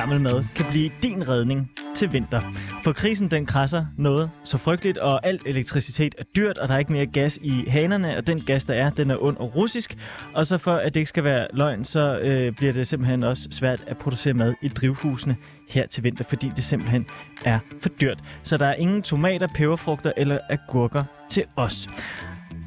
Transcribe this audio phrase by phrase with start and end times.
[0.00, 2.40] gammel mad kan blive din redning til vinter.
[2.84, 6.78] For krisen den krasser noget så frygteligt, og alt elektricitet er dyrt, og der er
[6.78, 9.96] ikke mere gas i hanerne, og den gas, der er, den er ond og russisk.
[10.34, 13.48] Og så for at det ikke skal være løgn, så øh, bliver det simpelthen også
[13.50, 15.36] svært at producere mad i drivhusene
[15.70, 17.06] her til vinter, fordi det simpelthen
[17.44, 18.18] er for dyrt.
[18.42, 21.88] Så der er ingen tomater, peberfrugter eller agurker til os.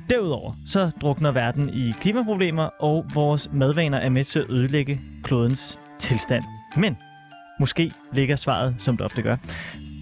[0.10, 5.80] Derudover så drukner verden i klimaproblemer, og vores madvaner er med til at ødelægge klodens
[6.00, 6.44] tilstand.
[6.78, 6.98] Men
[7.60, 9.38] måske ligger svaret, som det ofte gør,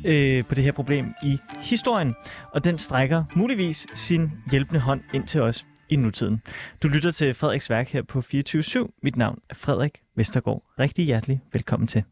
[0.05, 2.15] øh, på det her problem i historien,
[2.53, 6.41] og den strækker muligvis sin hjælpende hånd ind til os i nutiden.
[6.83, 10.63] Du lytter til Frederiks værk her på 24 Mit navn er Frederik Vestergaard.
[10.79, 12.03] Rigtig hjertelig velkommen til.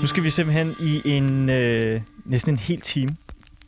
[0.00, 3.16] Nu skal vi simpelthen i en øh, næsten en hel time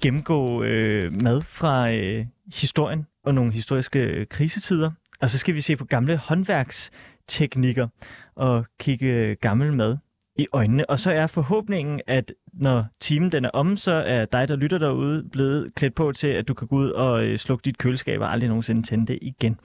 [0.00, 4.90] gennemgå øh, mad fra øh, historien og nogle historiske øh, krisetider.
[5.20, 7.88] Og så skal vi se på gamle håndværksteknikker
[8.34, 9.96] og kigge øh, gammel mad
[10.36, 10.90] i øjnene.
[10.90, 14.78] Og så er forhåbningen, at når timen den er om, så er dig, der lytter
[14.78, 18.20] derude, blevet klædt på til, at du kan gå ud og øh, slukke dit køleskab
[18.20, 19.60] og aldrig nogensinde tænde det igen.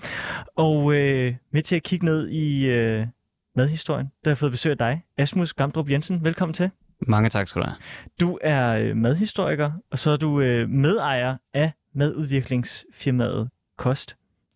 [0.56, 3.08] Og øh, med til at kigge ned i øh,
[3.56, 6.26] madhistorien, der har jeg fået besøg af dig, Asmus Gamdrup Jensen.
[6.26, 6.70] Velkommen til.
[7.08, 7.78] Mange tak skal du have.
[8.20, 14.16] Du er madhistoriker, og så er du øh, medejer af madudviklingsfirmaet Kost.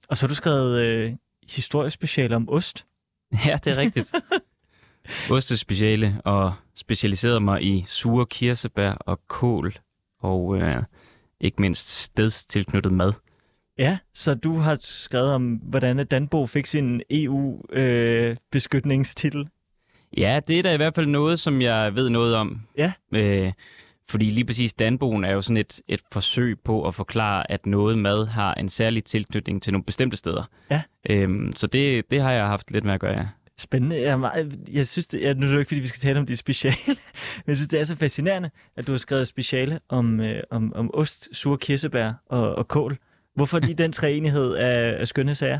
[0.10, 1.14] Og så har du skrevet øh,
[1.50, 2.86] historiespeciale om ost.
[3.46, 4.14] Ja, det er rigtigt.
[5.32, 9.78] Ostespeciale og specialiserede mig i sure kirsebær og kål
[10.20, 10.84] og øh,
[11.42, 13.14] ikke mindst stedstilknyttet mad.
[13.78, 19.41] Ja, så du har skrevet om, hvordan Danbo fik sin EU-beskytningstitel.
[19.41, 19.47] Øh,
[20.18, 22.62] Ja, det er da i hvert fald noget, som jeg ved noget om.
[22.78, 22.94] Ja.
[23.14, 23.52] Øh,
[24.09, 27.97] fordi lige præcis Danboen er jo sådan et, et forsøg på at forklare, at noget
[27.97, 30.44] mad har en særlig tilknytning til nogle bestemte steder.
[30.72, 30.81] Ja.
[31.09, 33.25] Øhm, så det, det har jeg haft lidt med at gøre, ja.
[33.59, 34.01] Spændende.
[34.01, 36.25] Jeg, jeg synes, det, ja, nu er det jo ikke, fordi vi skal tale om
[36.25, 36.75] dit speciale,
[37.46, 40.73] men jeg synes, det er så fascinerende, at du har skrevet speciale om, øh, om,
[40.75, 42.97] om ost, sure kirsebær og, og kål.
[43.35, 45.59] Hvorfor lige den treenighed af, af skønne sager?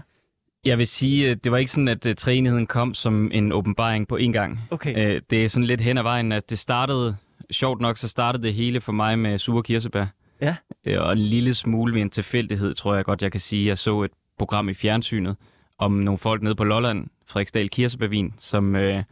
[0.66, 4.16] Jeg vil sige, det var ikke sådan, at uh, træenigheden kom som en åbenbaring på
[4.16, 4.60] en gang.
[4.72, 5.16] Okay.
[5.16, 7.16] Uh, det er sådan lidt hen ad vejen, at det startede,
[7.52, 10.06] sjovt nok, så startede det hele for mig med sure kirsebær.
[10.42, 10.56] Ja.
[10.88, 13.68] Uh, og en lille smule ved en tilfældighed, tror jeg godt, jeg kan sige.
[13.68, 15.36] Jeg så et program i fjernsynet
[15.78, 19.04] om nogle folk nede på Lolland, Frederiksdal Kirsebærvin, som, uh,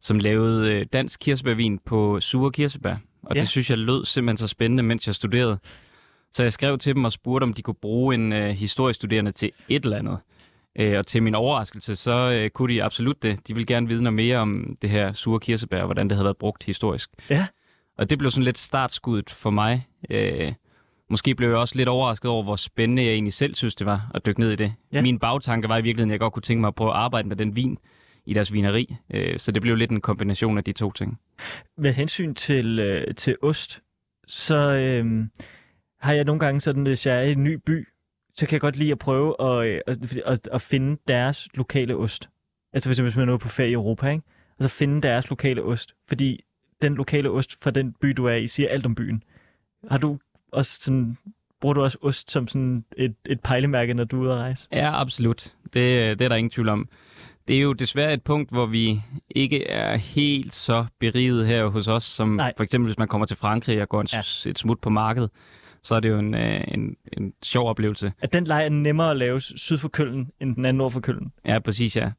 [0.00, 2.96] som lavede uh, dansk kirsebærvin på sure kirsebær.
[3.22, 3.40] Og Ja.
[3.40, 5.58] det synes jeg lød simpelthen så spændende, mens jeg studerede.
[6.32, 9.50] Så jeg skrev til dem og spurgte, om de kunne bruge en uh, historiestuderende til
[9.68, 10.18] et eller andet.
[10.78, 13.48] Øh, og til min overraskelse, så øh, kunne de absolut det.
[13.48, 16.24] De ville gerne vide noget mere om det her sure kirsebær, og hvordan det havde
[16.24, 17.10] været brugt historisk.
[17.30, 17.46] Ja.
[17.98, 19.88] Og det blev sådan lidt startskuddet for mig.
[20.10, 20.52] Øh,
[21.10, 24.10] måske blev jeg også lidt overrasket over, hvor spændende jeg egentlig selv synes, det var
[24.14, 24.74] at dykke ned i det.
[24.92, 25.02] Ja.
[25.02, 27.28] Min bagtanke var i virkeligheden, at jeg godt kunne tænke mig at prøve at arbejde
[27.28, 27.78] med den vin
[28.26, 28.96] i deres vineri.
[29.14, 31.18] Øh, så det blev lidt en kombination af de to ting.
[31.78, 33.82] Med hensyn til, øh, til ost,
[34.26, 35.24] så øh,
[36.00, 37.88] har jeg nogle gange sådan, hvis jeg er i en ny by,
[38.34, 41.96] så kan jeg godt lide at prøve at, øh, at, at, at finde deres lokale
[41.96, 42.28] ost.
[42.72, 44.24] Altså hvis, hvis man er ude på ferie i Europa, ikke?
[44.58, 45.94] Og så finde deres lokale ost.
[46.08, 46.43] Fordi
[46.82, 49.22] den lokale ost fra den by, du er i, siger alt om byen.
[49.90, 50.18] Har du
[50.52, 51.16] også sådan,
[51.60, 54.68] bruger du også ost som sådan et, et pejlemærke, når du er ude at rejse?
[54.72, 55.54] Ja, absolut.
[55.64, 56.88] Det, det er der ingen tvivl om.
[57.48, 61.88] Det er jo desværre et punkt, hvor vi ikke er helt så beriget her hos
[61.88, 62.52] os, som Nej.
[62.56, 64.50] for eksempel hvis man kommer til Frankrig og går en, Ja.
[64.50, 65.30] et smut på markedet,
[65.82, 68.12] så er det jo en, øh, en, en sjov oplevelse.
[68.22, 71.00] At den leg er nemmere at lave syd for Køln, end den er nord for
[71.00, 71.32] Køln.
[71.46, 72.10] Ja, præcis ja.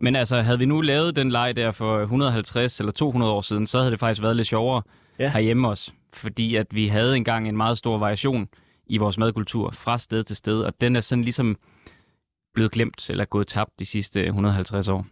[0.00, 3.66] Men altså, havde vi nu lavet den leg der for 150 eller 200 år siden,
[3.66, 4.82] så havde det faktisk været lidt sjovere
[5.18, 5.30] Ja.
[5.30, 5.92] herhjemme også.
[6.12, 8.48] Fordi at vi havde engang en meget stor variation
[8.86, 11.56] i vores madkultur fra sted til sted, og den er sådan ligesom
[12.54, 15.06] blevet glemt eller gået tabt de sidste 150 år.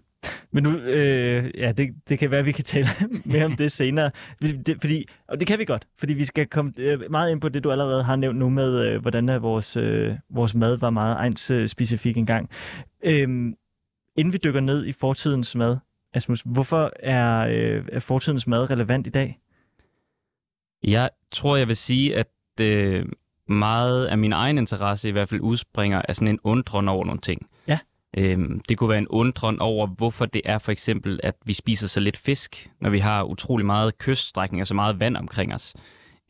[0.52, 2.88] Men nu, øh, ja, det, det kan være, at vi kan tale
[3.24, 4.10] mere om det senere.
[4.42, 7.48] Det, fordi, og det kan vi godt, fordi vi skal komme øh, meget ind på
[7.48, 10.90] det, du allerede har nævnt nu med, øh, hvordan er vores, øh, vores mad var
[10.90, 12.50] meget ejens øh, specifik engang.
[13.04, 13.54] Øhm,
[14.16, 15.76] inden vi dykker ned i fortidens mad,
[16.14, 19.38] Asmus, hvorfor er, øh, er fortidens mad relevant i dag?
[20.82, 22.28] Jeg tror, jeg vil sige, at
[22.60, 23.06] øh,
[23.48, 27.20] meget af min egen interesse i hvert fald udspringer af sådan en undren over nogle
[27.20, 27.46] ting.
[27.68, 27.78] Ja.
[28.16, 31.88] Øhm, det kunne være en undren over, hvorfor det er for eksempel, at vi spiser
[31.88, 35.74] så lidt fisk, når vi har utrolig meget kyststrækning og så meget vand omkring os.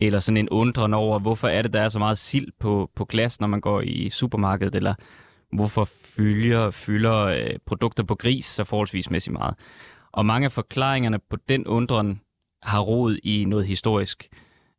[0.00, 3.05] Eller sådan en undren over, hvorfor er det, der er så meget sild på, på
[3.05, 4.94] glas, når man går i supermarkedet, eller
[5.52, 5.84] hvorfor
[6.16, 9.54] fylder, fylder øh, produkter på gris så forholdsvis mæssigt meget.
[10.12, 12.20] Og mange af forklaringerne på den undren
[12.62, 14.28] har rod i noget historisk.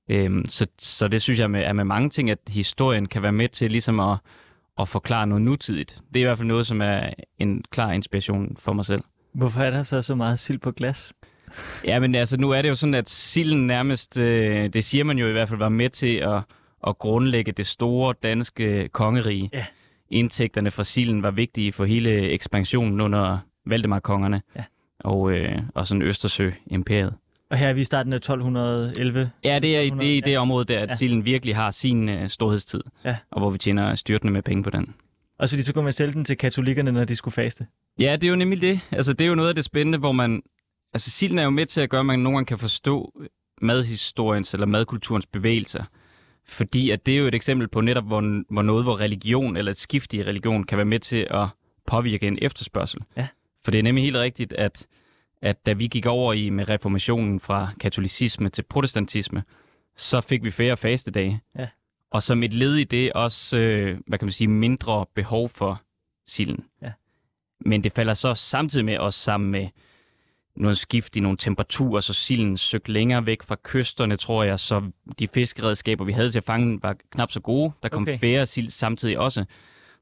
[0.10, 3.32] Øhm, så, så det synes jeg med, er med mange ting, at historien kan være
[3.32, 4.18] med til ligesom at,
[4.80, 6.02] at forklare noget nutidigt.
[6.14, 7.10] Det er i hvert fald noget, som er
[7.40, 9.02] en klar inspiration for mig selv.
[9.34, 11.14] Hvorfor er der så så meget sild på glas?
[11.86, 15.18] Ja, men altså nu er det jo sådan, at silden nærmest, øh, det siger man
[15.18, 16.42] jo i hvert fald, var med til at,
[16.88, 19.50] at grundlægge det store danske kongerige.
[19.54, 19.66] Ja.
[20.14, 24.64] Indtægterne fra silden var vigtige for hele ekspansionen under Valdemar-kongerne Ja.
[25.00, 27.14] og, øh, og sådan Østersø-imperiet.
[27.52, 29.32] Og her er vi i starten af 1211.
[29.44, 30.40] Ja, det er, i- det i det Ja.
[30.40, 30.96] område der, at Ja.
[30.96, 33.16] silden virkelig har sin øh, storhedstid, Ja.
[33.32, 34.94] og hvor vi tjener styrtende med penge på den.
[35.40, 37.66] Og så de så kunne man sælge den til katolikkerne, når de skulle faste.
[38.00, 38.80] Ja, det er jo nemlig det.
[38.92, 40.42] Altså, det er jo noget af det spændende, hvor man...
[40.94, 43.14] Altså, silden er jo med til at gøre, at man nogle gange kan forstå
[43.62, 45.84] madhistoriens eller madkulturens bevægelser.
[46.46, 49.72] Fordi at det er jo et eksempel på netop, hvor, hvor noget, hvor religion eller
[49.72, 51.48] et skift i religion kan være med til at
[51.88, 53.02] påvirke en efterspørgsel.
[53.18, 53.28] Ja.
[53.64, 54.88] For det er nemlig helt rigtigt, at,
[55.42, 59.44] at da vi gik over i med reformationen fra katolicisme til protestantisme,
[59.96, 61.42] så fik vi færre fastedage.
[61.60, 61.68] Ja.
[62.12, 65.82] Og som et led i det også, øh, hvad kan man sige, mindre behov for
[66.28, 66.66] silden.
[66.82, 66.92] Ja.
[67.66, 69.68] Men det falder så samtidig med også sammen med
[70.58, 74.82] noget skift i nogle temperaturer, så silden søgte længere væk fra kysterne, tror jeg, så
[75.20, 77.72] de fiskeredskaber, vi havde til at fange den, var knap så gode.
[77.84, 78.20] Der kom Okay.
[78.20, 79.46] færre sild samtidig også.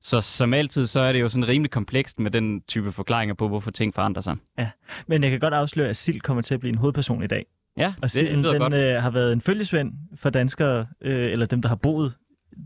[0.02, 3.48] Så som altid, så er det jo sådan rimelig komplekst med den type forklaringer på,
[3.48, 4.36] hvorfor ting forandrer sig.
[5.08, 7.46] Men jeg kan godt afsløre, at sild kommer til at blive en hovedperson i dag.
[7.78, 8.74] Ja, Og det silden, lyder den godt.
[8.74, 12.14] øh, har været en følgesvend for danskere, øh, eller dem, der har boet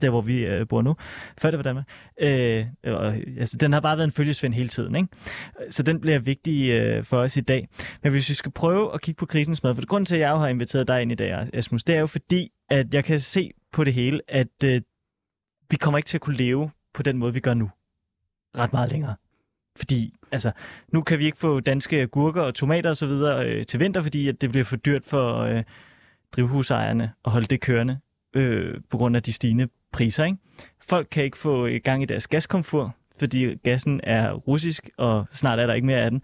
[0.01, 0.95] der, hvor vi øh, bor nu,
[1.37, 1.85] før det var Danmark.
[2.21, 4.95] Øh, og, altså, den har bare været en følgesvend hele tiden.
[4.95, 5.07] Ikke?
[5.69, 7.67] Så den bliver vigtig øh, for os i dag.
[8.03, 10.21] Men hvis vi skal prøve at kigge på krisens mad, for det grund til, at
[10.21, 13.19] jeg har inviteret dig ind i dag, Asmus, det er jo fordi, at jeg kan
[13.19, 14.81] se på det hele, at øh,
[15.69, 17.69] vi kommer ikke til at kunne leve på den måde, vi gør nu.
[18.57, 19.15] Ret meget længere.
[19.77, 20.51] Fordi altså,
[20.93, 23.09] nu kan vi ikke få danske gurker og tomater osv.
[23.09, 25.63] Øh, til vinter, fordi at det bliver for dyrt for øh,
[26.31, 27.99] drivhusejerne at holde det kørende
[28.35, 30.25] øh, på grund af de stigende priser.
[30.25, 30.37] Ikke?
[30.87, 35.59] Folk kan ikke få øh, gang i deres gaskomfur, fordi gassen er russisk, og snart
[35.59, 36.21] er der ikke mere af den.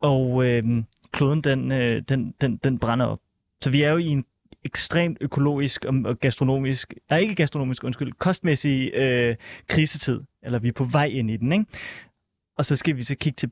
[0.00, 0.64] Og øh,
[1.12, 3.18] kloden, den, øh, den, den, den brænder op.
[3.62, 4.24] Så vi er jo i en
[4.64, 9.36] ekstremt økologisk og gastronomisk, nej ikke gastronomisk, undskyld, kostmæssig øh,
[9.68, 11.64] krisetid, eller vi er på vej ind i den, ikke?
[12.58, 13.50] Og så skal vi så kigge til,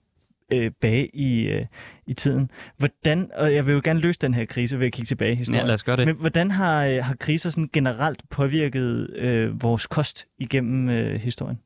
[0.52, 1.64] tilbage i, øh,
[2.06, 2.50] i tiden.
[2.76, 5.36] Hvordan, og jeg vil jo gerne løse den her krise ved at kigge tilbage i
[5.36, 5.60] historien.
[5.60, 6.06] Ja, lad os gøre det.
[6.06, 11.58] Men hvordan har, øh, har kriser sådan generelt påvirket øh, vores kost igennem øh, historien?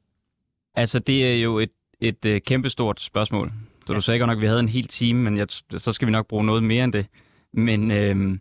[0.75, 1.71] Altså, det er jo et,
[2.01, 3.53] et øh, kæmpestort spørgsmål.
[3.87, 3.97] Så Ja.
[3.97, 5.47] du sagde godt nok, at vi havde en hel time, men jeg,
[5.77, 7.07] så skal vi nok bruge noget mere end det.
[7.53, 8.39] Men øh,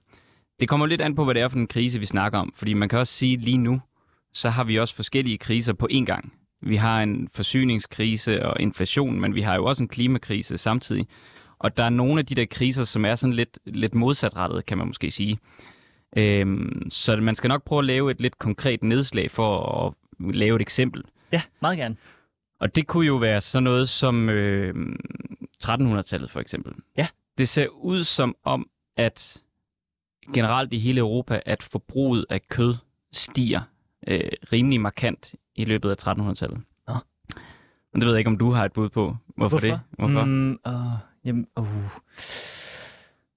[0.59, 2.53] det kommer lidt an på, hvad det er for en krise, vi snakker om.
[2.55, 3.81] Fordi man kan også sige, lige nu,
[4.33, 6.33] så har vi også forskellige kriser på én gang.
[6.61, 11.07] Vi har en forsyningskrise og inflation, men vi har jo også en klimakrise samtidig.
[11.59, 14.77] Og der er nogle af de der kriser, som er sådan lidt, lidt modsatrettet, kan
[14.77, 15.37] man måske sige.
[16.17, 19.93] Øhm, så man skal nok prøve at lave et lidt konkret nedslag for at
[20.35, 21.03] lave et eksempel.
[21.31, 21.95] Ja, meget gerne.
[22.59, 24.95] Og det kunne jo være sådan noget som øh,
[25.63, 26.73] 1300-tallet for eksempel.
[26.97, 27.07] Ja.
[27.37, 29.41] Det ser ud som om, at
[30.33, 32.75] generelt i hele Europa, at forbruget af kød
[33.11, 33.61] stiger
[34.07, 36.61] øh, rimelig markant i løbet af 1300-tallet.
[36.87, 36.93] Nå.
[37.93, 39.15] Men det ved jeg ikke, om du har et bud på.
[39.37, 39.79] Hvorfor, det?
[39.91, 40.25] Hvorfor?
[40.25, 40.57] Mm.
[40.67, 40.73] Uh,
[41.25, 41.67] jamen, uh.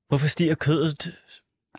[0.09, 1.15] Hvorfor stiger kødet?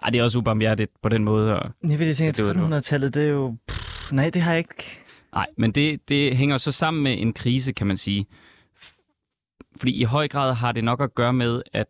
[0.04, 1.60] Ej, det er også ubarmhjertigt på den måde.
[1.60, 1.72] Og...
[1.90, 2.76] Jeg vil tænke, Det ved du.
[2.76, 3.58] 1300-tallet, det er jo...
[3.68, 4.84] Pff, nej, det har jeg ikke...
[5.34, 8.26] Nej, men det, det hænger så sammen med en krise, kan man sige.
[9.78, 11.88] Fordi i høj grad har det nok at gøre med, at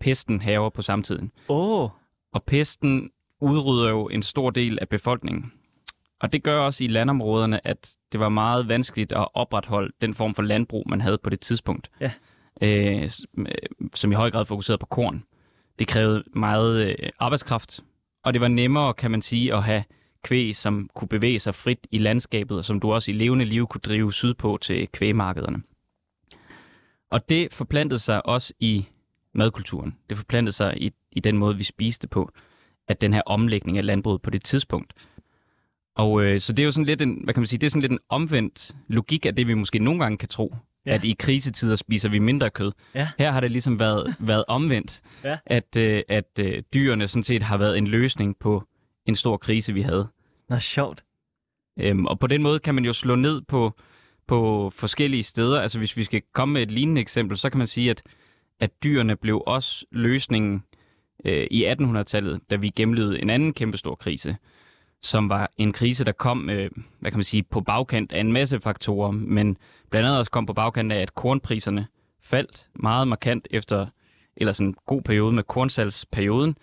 [0.00, 1.30] pesten haver på samtiden.
[1.48, 1.90] Åh, oh,
[2.32, 3.10] Og pesten
[3.40, 5.52] udrydder jo en stor del af befolkningen.
[6.24, 10.34] Og det gør også i landområderne, at det var meget vanskeligt at opretholde den form
[10.34, 11.90] for landbrug, man havde på det tidspunkt.
[12.00, 12.12] Ja.
[12.62, 13.46] Øh, øh,
[13.94, 15.24] som i høj grad fokuserede på korn.
[15.78, 17.80] Det krævede meget øh, arbejdskraft,
[18.22, 19.84] og det var nemmere, kan man sige, at have
[20.22, 23.66] kvæg, som kunne bevæge sig frit i landskabet, og som du også i levende liv
[23.66, 25.62] kunne drive sydpå til kvægmarkederne.
[27.10, 28.86] Og det forplantede sig også i
[29.34, 29.96] madkulturen.
[30.08, 32.30] Det forplantede sig i, i den måde, vi spiste på,
[32.88, 34.92] at den her omlægning af landbruget på det tidspunkt.
[35.94, 37.70] Og øh, så det er jo sådan lidt en, hvad kan man sige, det er
[37.70, 40.54] sådan lidt en omvendt logik af det, vi måske nogle gange kan tro.
[40.86, 40.94] Ja.
[40.94, 42.72] At i krisetider spiser vi mindre kød.
[42.94, 43.08] Ja.
[43.18, 45.00] Her har det ligesom været, været omvendt.
[45.24, 45.38] Ja.
[45.46, 48.62] At, øh, at øh, dyrene sådan set har været en løsning på
[49.06, 50.08] en stor krise, vi havde.
[50.48, 51.04] nå, sjovt.
[51.80, 53.72] Øhm, og på den måde kan man jo slå ned på,
[54.26, 55.60] på forskellige steder.
[55.60, 58.02] Altså hvis vi skal komme med et lignende eksempel, så kan man sige, at,
[58.60, 60.62] at dyrene blev også løsningen
[61.24, 64.36] øh, i 1800-tallet, da vi gennemlevede en anden kæmpestor krise,
[65.04, 66.70] som var en krise, der kom øh,
[67.00, 69.56] hvad kan man sige, på bagkant af en masse faktorer, men
[69.90, 71.86] blandt andet også kom på bagkant af, at kornpriserne
[72.22, 73.86] faldt meget markant efter
[74.36, 76.56] eller sådan en god periode med kornsalgsperioden.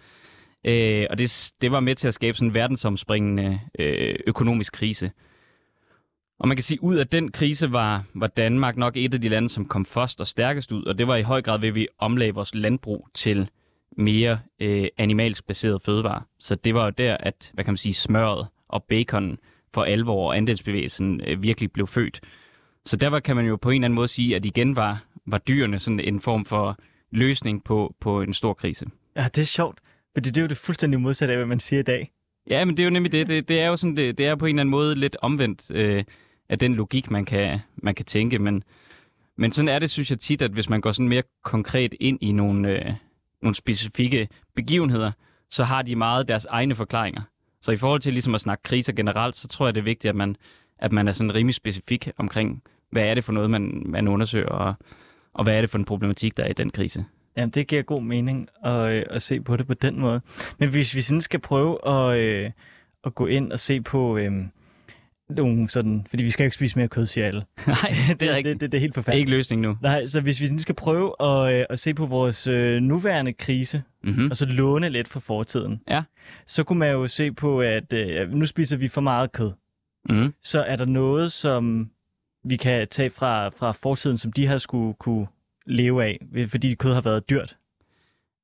[0.65, 5.12] Øh, og det, det var med til at skabe sådan en verdensomspringende øh, økonomisk krise.
[6.39, 9.21] Og man kan sige, at ud af den krise var, var Danmark nok et af
[9.21, 11.69] de lande, som kom først og stærkest ud, og det var i høj grad ved,
[11.69, 13.50] at vi omlagde vores landbrug til
[13.98, 16.21] mere øh, animalsk baseret fødevarer.
[16.39, 19.38] Så det var jo der, at hvad kan man sige, smøret og bacon
[19.74, 22.21] for alvor og andelsbevægelsen øh, virkelig blev født.
[22.86, 25.38] Så der kan man jo på en eller anden måde sige, at igen var, var
[25.38, 26.77] dyrene sådan en form for
[27.12, 28.86] løsning på, på en stor krise.
[29.15, 29.79] Ja, det er sjovt.
[30.13, 32.12] For det er jo det fuldstændig modsatte af, hvad man siger i dag.
[32.50, 33.27] Ja, men det er jo nemlig det.
[33.27, 35.71] Det, det er jo sådan, det, det er på en eller anden måde lidt omvendt
[35.71, 36.03] øh,
[36.50, 38.39] af den logik, man kan, man kan tænke.
[38.39, 38.63] Men,
[39.38, 42.17] men sådan er det, synes jeg tit, at hvis man går sådan mere konkret ind
[42.21, 42.93] i nogle, øh,
[43.41, 45.12] nogle specifikke begivenheder,
[45.50, 47.21] så har de meget deres egne forklaringer.
[47.62, 50.10] Så i forhold til ligesom at snakke kriser generelt, så tror jeg, det er vigtigt,
[50.10, 50.36] at man,
[50.79, 54.50] at man er sådan rimelig specifik omkring, hvad er det for noget, man, man undersøger,
[54.50, 54.74] og,
[55.33, 57.05] og hvad er det for en problematik, der er i den krise.
[57.38, 60.21] Jamen, det giver god mening at, øh, at se på det på den måde.
[60.57, 62.51] Men hvis vi sådan skal prøve at, øh,
[63.03, 64.31] at gå ind og se på øh,
[65.36, 66.06] nogle sådan...
[66.10, 67.44] Fordi vi skal jo ikke spise mere kød, siger alle.
[67.68, 67.76] Nej,
[68.20, 69.20] det, er, det, det, det er helt det er forfærdeligt.
[69.22, 69.78] ikke løsningen nu.
[69.82, 73.84] Nej, så hvis vi skal prøve at, øh, at se på vores øh, nuværende krise,
[74.04, 74.30] Mm-hmm.
[74.32, 76.04] og så låne lidt fra fortiden, Ja.
[76.48, 79.52] så kunne man jo se på, at øh, nu spiser vi for meget kød.
[80.10, 80.34] Mm-hmm.
[80.44, 81.90] Så er der noget, som
[82.46, 85.28] vi kan tage fra, fra fortiden, som de har skulle kunne
[85.66, 87.58] leve af, fordi kød har været dyrt.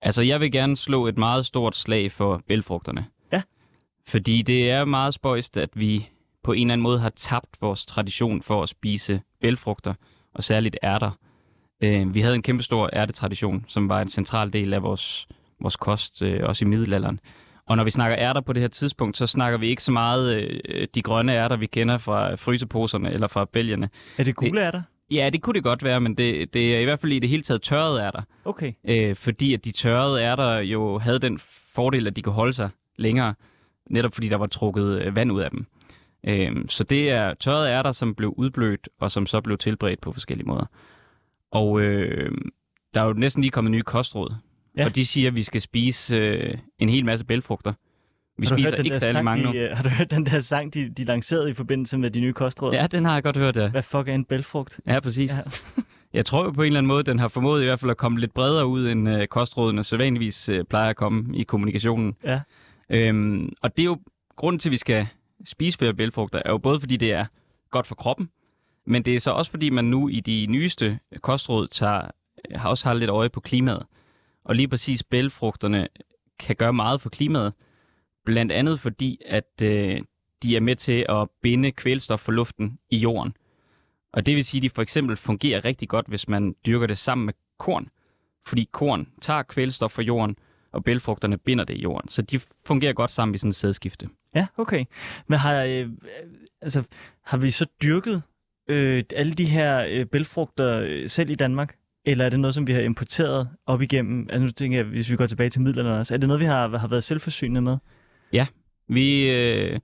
[0.01, 3.05] Altså, jeg vil gerne slå et meget stort slag for bælfrugterne.
[3.33, 3.41] Ja.
[4.07, 6.09] Fordi det er meget spøjst, at vi
[6.47, 9.93] på en eller anden måde har tabt vores tradition for at spise bælfrugter,
[10.33, 11.11] og særligt ærter.
[11.83, 15.27] Øh, vi havde en kæmpe stor ærtetradition, som var en central del af vores,
[15.61, 17.19] vores kost, øh, også i middelalderen.
[17.65, 20.35] Og når vi snakker ærter på det her tidspunkt, så snakker vi ikke så meget
[20.35, 23.89] øh, de grønne ærter, vi kender fra fryseposerne eller fra bælgerne.
[24.17, 24.81] Er det gule ærter?
[25.11, 27.29] Ja, det kunne det godt være, men det, det er i hvert fald i det
[27.29, 28.73] hele taget tørrede ærter Okay.
[28.87, 31.39] øh, fordi at de tørrede ærter jo havde den
[31.75, 33.33] fordel, at de kunne holde sig længere,
[33.89, 35.65] netop fordi der var trukket øh, vand ud af dem.
[36.27, 40.11] Øh, så det er tørrede ærter, som blev udblødt, og som så blev tilberedt på
[40.11, 40.65] forskellige måder.
[41.51, 42.31] Og øh,
[42.93, 44.33] der er jo næsten lige kommet nye kostråd,
[44.77, 44.85] Ja.
[44.85, 47.73] og de siger, at vi skal spise øh, en hel masse bælfrugter.
[48.39, 49.51] Vi har du spiser hørt den ikke der særlig mange nu.
[49.51, 52.19] de, øh, Har du hørt den der sang, de, de lancerede i forbindelse med de
[52.21, 52.73] nye kostråd?
[52.73, 53.69] Ja, den har jeg godt hørt, ja.
[53.69, 54.79] Hvad fuck er en bælfrugt?
[54.87, 55.31] Ja, præcis.
[55.31, 55.37] Ja.
[56.13, 57.97] Jeg tror jo på en eller anden måde, den har formået i hvert fald at
[57.97, 62.15] komme lidt bredere ud, end øh, kostrådene sædvanligvis øh, plejer at komme i kommunikationen.
[62.23, 62.39] Ja.
[62.89, 63.97] Øhm, og det er jo
[64.35, 65.07] grunden til, at vi skal
[65.45, 67.25] spise flere bælfrugter, er jo både fordi det er
[67.71, 68.29] godt for kroppen,
[68.85, 72.11] men det er så også fordi, man nu i de nyeste kostråd tager,
[72.55, 73.85] har også har lidt øje på klimaet.
[74.43, 75.87] Og lige præcis bælfrugterne
[76.39, 77.53] kan gøre meget for klimaet,
[78.25, 80.01] blandt andet fordi, at øh,
[80.43, 83.33] de er med til at binde kvælstof for luften i jorden.
[84.13, 86.97] Og det vil sige, at de for eksempel fungerer rigtig godt, hvis man dyrker det
[86.97, 87.89] sammen med korn.
[88.45, 90.37] Fordi korn tager kvælstof fra jorden,
[90.77, 92.09] og bælfrugterne binder det i jorden.
[92.09, 94.09] Så de fungerer godt sammen i sådan et sædskifte.
[94.35, 94.85] Ja, okay.
[95.27, 95.89] Men har, øh,
[96.61, 96.83] altså,
[97.25, 98.21] har vi så dyrket
[98.69, 101.75] øh, alle de her øh, bælfrugter øh, selv i Danmark?
[102.05, 104.27] Eller er det noget, som vi har importeret op igennem?
[104.29, 106.13] Altså nu tænker jeg, hvis vi går tilbage til midlerne også.
[106.13, 107.77] Er det noget, vi har, har været selvforsynende med?
[108.87, 109.79] Vi, øh,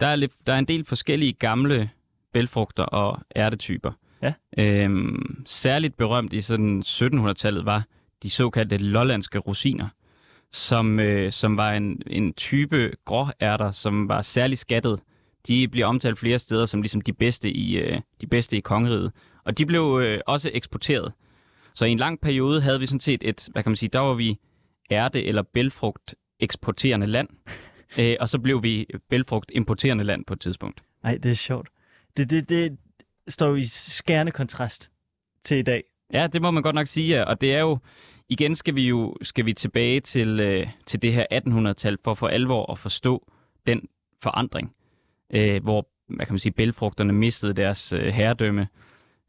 [0.00, 1.90] der, er lidt, der er en del forskellige gamle
[2.32, 3.92] bælfrugter og ærtetyper.
[4.22, 4.32] Ja.
[4.58, 7.84] Øhm, særligt berømt i sådan 1700-tallet var
[8.22, 9.88] de såkaldte lollandske rosiner,
[10.52, 15.00] som, øh, som var en, en type gråærter, som var særligt skattet.
[15.46, 19.12] De bliver omtalt flere steder som ligesom de bedste i, øh, de bedste i kongeriget.
[19.44, 21.12] Og de blev øh, også eksporteret.
[21.74, 23.98] Så i en lang periode havde vi sådan set et, hvad kan man sige, der
[23.98, 24.38] var vi
[24.92, 27.28] ærte- eller bælfrugt eksporterende land.
[27.98, 30.82] Øh, og så blev vi bælfrugt importerende land på et tidspunkt.
[31.02, 31.68] Nej, det er sjovt.
[32.16, 32.78] Det, det, det
[33.28, 34.90] står jo i skærende kontrast
[35.44, 35.84] til i dag.
[36.12, 37.78] Ja, det må man godt nok sige, og det er jo,
[38.28, 42.28] igen skal vi jo skal vi tilbage til, øh, til det her 1800-tal for for
[42.28, 43.32] alvor at forstå
[43.66, 43.88] den
[44.22, 44.72] forandring,
[45.34, 48.68] øh, hvor, hvad kan man sige, bælfrugterne mistede deres øh, herredømme,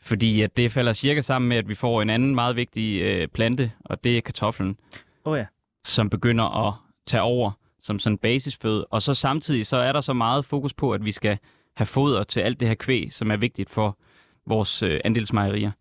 [0.02, 3.28] fordi at det falder cirka sammen med, at vi får en anden meget vigtig øh,
[3.28, 4.78] plante, og det er kartoflen,
[5.24, 5.46] oh, ja.
[5.84, 6.74] som begynder at
[7.06, 10.92] tage over som sådan basisføde, og så samtidig så er der så meget fokus på,
[10.92, 11.38] at vi skal
[11.74, 13.98] have foder til alt det her kvæg, som er vigtigt for
[14.46, 15.72] vores øh, andelsmejerier.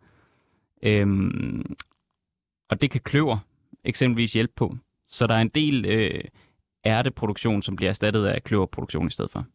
[0.83, 1.76] Øhm,
[2.73, 3.38] og det kan kløver
[3.85, 4.76] eksempelvis hjælpe på.
[5.09, 6.25] Så der er en del øh,
[6.87, 9.47] ærteproduktion, som bliver erstattet af kløverproduktion i stedet for.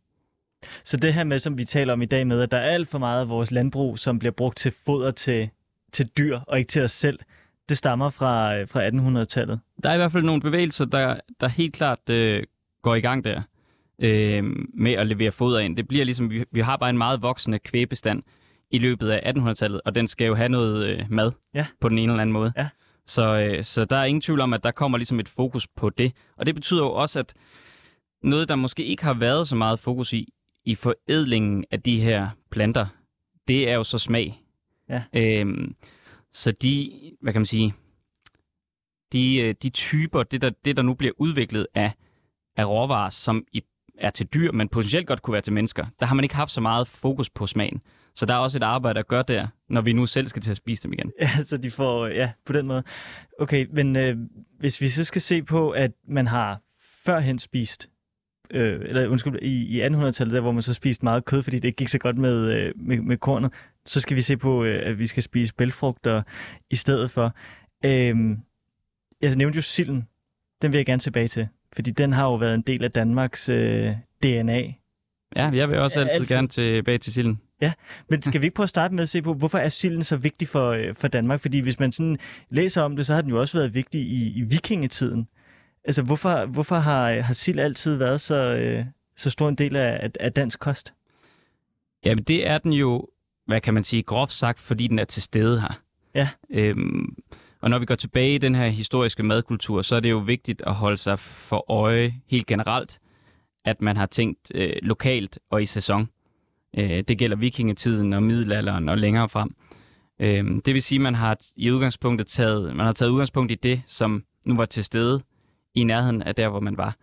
[0.84, 2.88] Så det her med, som vi taler om i dag med, at der er alt
[2.88, 5.50] for meget af vores landbrug, som bliver brugt til foder til,
[5.92, 7.20] til dyr og ikke til os selv,
[7.70, 9.60] det stammer fra, øh, fra 1800-tallet.
[9.84, 12.44] Der er i hvert fald nogle bevægelser, der, der helt klart øh,
[12.82, 13.42] går i gang der
[14.02, 14.44] øh,
[14.74, 15.78] med at levere foder ind.
[15.78, 18.24] Det bliver ligesom, vi, vi har bare en meget voksende kvæbestand
[18.72, 21.66] i løbet af 1800-tallet, og den skal jo have noget øh, mad Ja.
[21.82, 22.54] på den ene eller anden måde.
[22.58, 22.68] Ja.
[23.08, 25.90] Så, øh, så der er ingen tvivl om, at der kommer ligesom et fokus på
[25.90, 26.14] det.
[26.38, 27.34] Og det betyder jo også, at
[28.24, 30.34] noget, der måske ikke har været så meget fokus i
[30.68, 32.86] i forædlingen af de her planter,
[33.48, 34.44] det er jo så smag.
[34.90, 35.04] Ja.
[35.14, 35.76] Øhm,
[36.32, 37.74] så de, hvad kan man sige,
[39.12, 41.92] de, øh, de typer, det der, det der nu bliver udviklet af,
[42.58, 43.62] af råvarer, som i,
[43.98, 46.52] er til dyr, men potentielt godt kunne være til mennesker, der har man ikke haft
[46.52, 47.82] så meget fokus på smagen.
[48.18, 50.52] Så der er også et arbejde at gøre der, når vi nu selv skal til
[50.52, 51.12] at spise dem igen.
[51.22, 52.84] Ja, så de får, ja, på den måde.
[53.40, 54.18] Okay, men øh,
[54.60, 56.62] hvis vi så skal se på, at man har
[57.06, 57.90] førhen spist,
[58.52, 61.66] øh, eller undskyld, i, i 1800-tallet, der hvor man så spiste meget kød, fordi det
[61.66, 63.54] ikke gik så godt med, øh, med, med kornet,
[63.86, 66.24] så skal vi se på, øh, at vi skal spise bælfrugter
[66.70, 67.36] i stedet for.
[67.86, 68.16] Øh,
[69.22, 70.08] jeg nævnte jo silden.
[70.62, 73.50] Den vil jeg gerne tilbage til, fordi den har jo været en del af Danmarks
[73.50, 73.92] øh,
[74.24, 74.62] DNA.
[75.36, 76.36] Ja, jeg vil også altid, altid.
[76.36, 77.42] gerne tilbage til silden.
[78.10, 80.18] Men skal vi ikke prøve at starte med at se på, hvorfor er silden så
[80.18, 81.40] vigtig for, øh, for Danmark?
[81.40, 82.18] Fordi hvis man sådan
[82.50, 85.28] læser om det, så har den jo også været vigtig i, i vikingetiden.
[85.86, 88.86] Altså, hvorfor, hvorfor har, har sild altid været så, øh,
[89.16, 90.94] så stor en del af, af, af dansk kost?
[92.06, 93.08] Jamen, det er den jo,
[93.46, 95.82] hvad kan man sige, groft sagt, fordi den er til stede her.
[96.16, 96.30] Ja.
[96.50, 97.16] Øhm,
[97.62, 100.64] og når vi går tilbage i den her historiske madkultur, så er det jo vigtigt
[100.66, 103.00] at holde sig for øje helt generelt,
[103.66, 106.10] at man har tænkt øh, lokalt og i sæson.
[106.78, 109.56] Øh, det gælder vikingetiden og middelalderen og længere frem.
[110.20, 113.56] Øh, det vil sige, at man har i udgangspunktet taget, man har taget udgangspunkt i
[113.56, 115.22] det, som nu var til stede
[115.76, 116.96] i nærheden af der, hvor man var.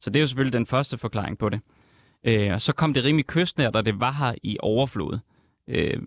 [0.00, 1.60] Så det er jo selvfølgelig den første forklaring på det.
[2.24, 5.18] Øh, og så kom det rimelig kystnært, og det var her i overflod.
[5.68, 6.02] Øh,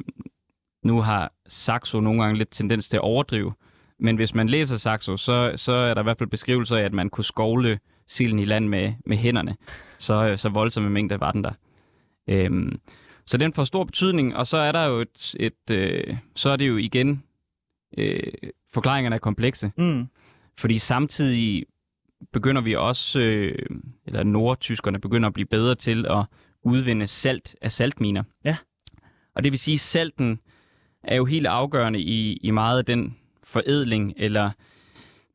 [0.84, 3.53] nu har Saxo nogle gange lidt tendens til at overdrive,
[4.00, 6.93] men hvis man læser Saxo, så, så er der i hvert fald beskrivelser af, at
[6.93, 9.56] man kunne skovle silden i land med, med hænderne.
[9.97, 11.54] Så, øh, så voldsomme mængder var den der.
[12.30, 12.80] Øhm,
[13.27, 16.55] så den får stor betydning, og så er der jo et, et øh, så er
[16.55, 17.23] det jo igen,
[17.97, 18.33] øh,
[18.73, 19.71] forklaringerne er komplekse.
[19.77, 20.07] Mm.
[20.57, 21.65] Fordi samtidig
[22.33, 23.69] begynder vi også, øh,
[24.05, 26.25] eller nordtyskerne begynder at blive bedre til at
[26.63, 28.23] udvinde salt af saltminer.
[28.43, 28.57] Ja.
[29.35, 30.39] Og det vil sige, at salten
[31.03, 34.51] er jo helt afgørende i, i meget af den forædling, eller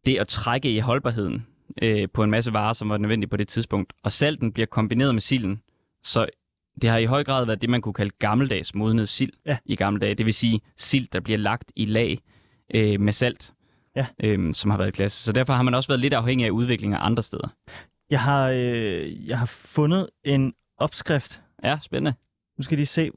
[0.07, 1.46] det at trække i holdbarheden
[1.83, 3.92] øh, på en masse varer, som var nødvendige på det tidspunkt.
[4.03, 5.62] Og salten bliver kombineret med silden,
[6.05, 6.26] så
[6.83, 9.57] det har i høj grad været det, man kunne kalde gammeldags modnet sild Ja.
[9.64, 10.14] i gamle dage.
[10.14, 12.19] Det vil sige sild, der bliver lagt i lag
[12.75, 13.53] øh, med salt,
[13.97, 14.07] Ja.
[14.23, 15.23] øhm, som har været klasse.
[15.25, 17.49] Så derfor har man også været lidt afhængig af udvikling af andre steder.
[18.11, 21.43] Jeg, har, øh, jeg har fundet en opskrift.
[21.64, 22.14] Ja, spændende.
[22.59, 23.11] Nu skal I lige se,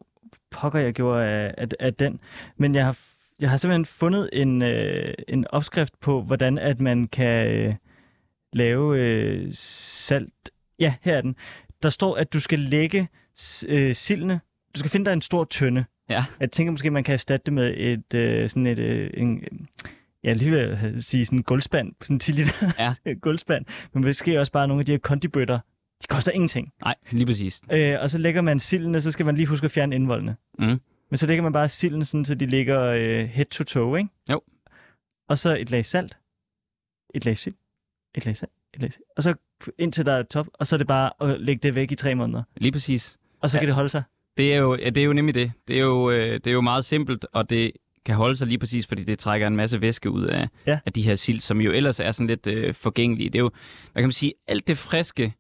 [0.52, 2.20] pokker jeg gjorde af, af, af den.
[2.58, 3.00] Men jeg har,
[3.40, 7.76] jeg har simpelthen fundet en, øh, en opskrift på, hvordan at man kan øh,
[8.54, 10.50] lave øh, salt.
[10.80, 11.36] Ja, her er den.
[11.84, 13.08] Der står, at du skal lægge
[13.68, 14.42] øh, sildene.
[14.76, 15.86] Du skal finde dig en stor tønde.
[16.10, 16.26] Ja.
[16.40, 18.80] Jeg tænker måske, man kan erstatte det med et øh, sådan et...
[18.80, 19.44] Øh, en,
[20.24, 22.72] jeg lige vil sige sådan en gulvspand, sådan en 10 liter
[23.06, 23.14] Ja.
[23.22, 25.60] gulvspand, men måske også bare nogle af de her kondibøtter.
[26.02, 26.74] De koster ingenting.
[26.82, 27.62] Nej, lige præcis.
[27.72, 30.36] Øh, og så lægger man sildene, så skal man lige huske at fjerne indvoldene.
[30.60, 30.80] Mm.
[31.10, 34.10] Men så lægger man bare sildene sådan, så de ligger øh, head to toe, ikke?
[34.32, 34.42] Jo.
[35.30, 36.18] Og så et lag salt,
[37.14, 37.56] et lag sild,
[38.16, 39.04] et lag salt, et lag sild.
[39.18, 39.34] Og så
[39.80, 42.16] indtil der er top, og så er det bare at lægge det væk i tre
[42.16, 42.44] måneder.
[42.58, 43.18] Lige præcis.
[43.44, 43.60] Og så Ja.
[43.62, 44.04] kan det holde sig.
[44.38, 45.52] Det er jo, ja, det er jo nemlig det.
[45.68, 47.72] Det er jo, øh, det er jo meget simpelt, og det
[48.06, 50.80] kan holde sig lige præcis, fordi det trækker en masse væske ud af, Ja.
[50.86, 53.30] af de her sild, som jo ellers er sådan lidt øh, forgængelige.
[53.30, 53.52] Det er jo,
[53.92, 55.34] hvad kan man sige, alt det friske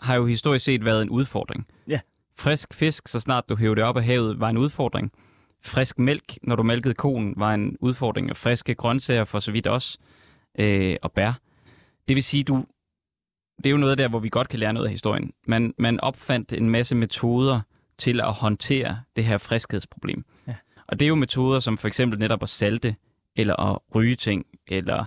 [0.00, 1.66] har jo historisk set været en udfordring.
[1.88, 2.00] Ja.
[2.38, 5.12] Frisk fisk, så snart du hævde det op af havet, var en udfordring.
[5.62, 8.30] Frisk mælk, når du mælkede konen, var en udfordring.
[8.30, 9.98] Og friske grøntsager for så vidt også.
[10.58, 11.32] Øh, og bær.
[12.08, 12.64] Det vil sige, du,
[13.64, 15.32] det er jo noget der, hvor vi godt kan lære noget af historien.
[15.46, 17.60] Man, man opfandt en masse metoder
[17.98, 20.24] til at håndtere det her friskhedsproblem.
[20.46, 20.54] Ja.
[20.86, 22.96] Og det er jo metoder som for eksempel netop at salte,
[23.36, 25.04] eller at ryge ting, eller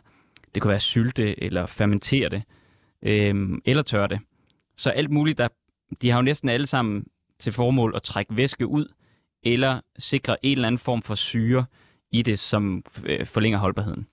[0.53, 2.43] det kunne være sylte, eller fermentere det,
[3.01, 4.19] øhm, eller tørre det.
[4.77, 5.47] Så alt muligt, der,
[6.01, 7.05] de har jo næsten alle sammen
[7.39, 8.93] til formål at trække væske ud,
[9.43, 11.65] eller sikre en eller anden form for syre
[12.11, 14.07] i det, som øh, forlænger holdbarheden.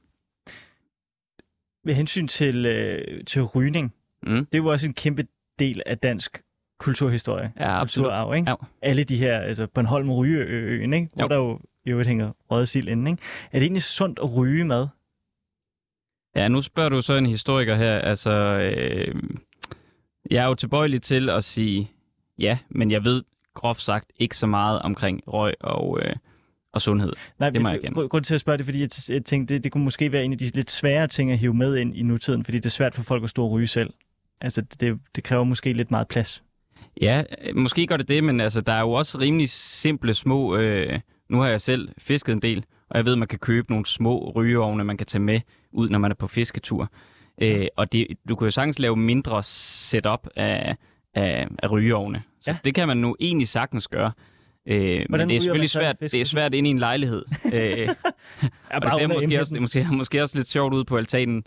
[1.85, 4.47] Med hensyn til, øh, til rygning, Mm.
[4.53, 5.27] det jo også en kæmpe
[5.59, 6.43] del af dansk
[6.79, 7.53] kulturhistorie.
[7.61, 8.05] Ja, absolut.
[8.07, 8.51] Kulturarv, ikke?
[8.51, 8.55] Ja.
[8.83, 11.09] Alle de her, altså Bornholm Rygeøen, ikke?
[11.15, 11.29] Hvor Jo.
[11.29, 13.23] der jo i øvrigt hænger røget sild inde, ikke?
[13.53, 14.89] Er det egentlig sundt at ryge mad?
[16.37, 17.99] Ja, nu spørger du så en historiker her.
[17.99, 19.15] Altså, øh,
[20.31, 21.91] jeg er jo tilbøjelig til at sige
[22.39, 23.23] ja, men jeg ved
[23.55, 26.13] groft sagt ikke så meget omkring røg og, øh,
[26.73, 27.13] og sundhed.
[27.39, 27.95] Nej, Det må jeg erkende.
[27.95, 30.13] grund grund til at spørge det, fordi jeg, t- jeg tænkte, det, det kunne måske
[30.13, 32.67] være en af de lidt svære ting at hive med ind i nutiden, fordi det
[32.67, 33.91] er svært for folk at stå og ryge selv.
[34.41, 36.43] Altså, det, det kræver måske lidt meget plads.
[37.01, 40.57] Ja, øh, måske gør det det, men altså, der er jo også rimelig simple små...
[40.57, 43.87] Øh, nu har jeg selv fisket en del, og jeg ved, man kan købe nogle
[43.87, 45.41] små rygeovne, man kan tage med
[45.73, 46.93] ud, når man er på fisketur.
[47.43, 50.77] Øh, og det, du kan jo sagtens lave mindre setup af,
[51.15, 52.23] af, af rygeovne.
[52.41, 52.57] Så Ja.
[52.65, 54.13] det kan man nu egentlig sagtens gøre.
[54.67, 57.25] Øh, men det er selvfølgelig svært, det er svært inde i en lejlighed.
[57.55, 57.89] øh,
[58.75, 61.45] og det ser måske også, måske, måske også lidt sjovt ud på altanen,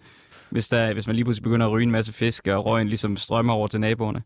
[0.54, 3.18] hvis, der, hvis man lige pludselig begynder at ryge en masse fisk, og røgen ligesom
[3.18, 4.24] strømmer over til naboerne.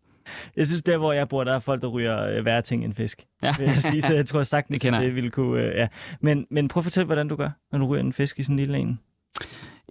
[0.55, 2.93] Jeg synes, der hvor jeg bor, der er folk, der ryger øh, værre ting end
[2.93, 3.25] fisk.
[3.43, 3.53] Ja.
[3.59, 5.61] Vil jeg, sige, så jeg tror sagtens, Det det, ville kunne...
[5.61, 5.87] Øh, ja.
[6.21, 8.53] men, men prøv at fortælle, hvordan du gør, når du ryger en fisk i sådan
[8.53, 8.99] en lille en.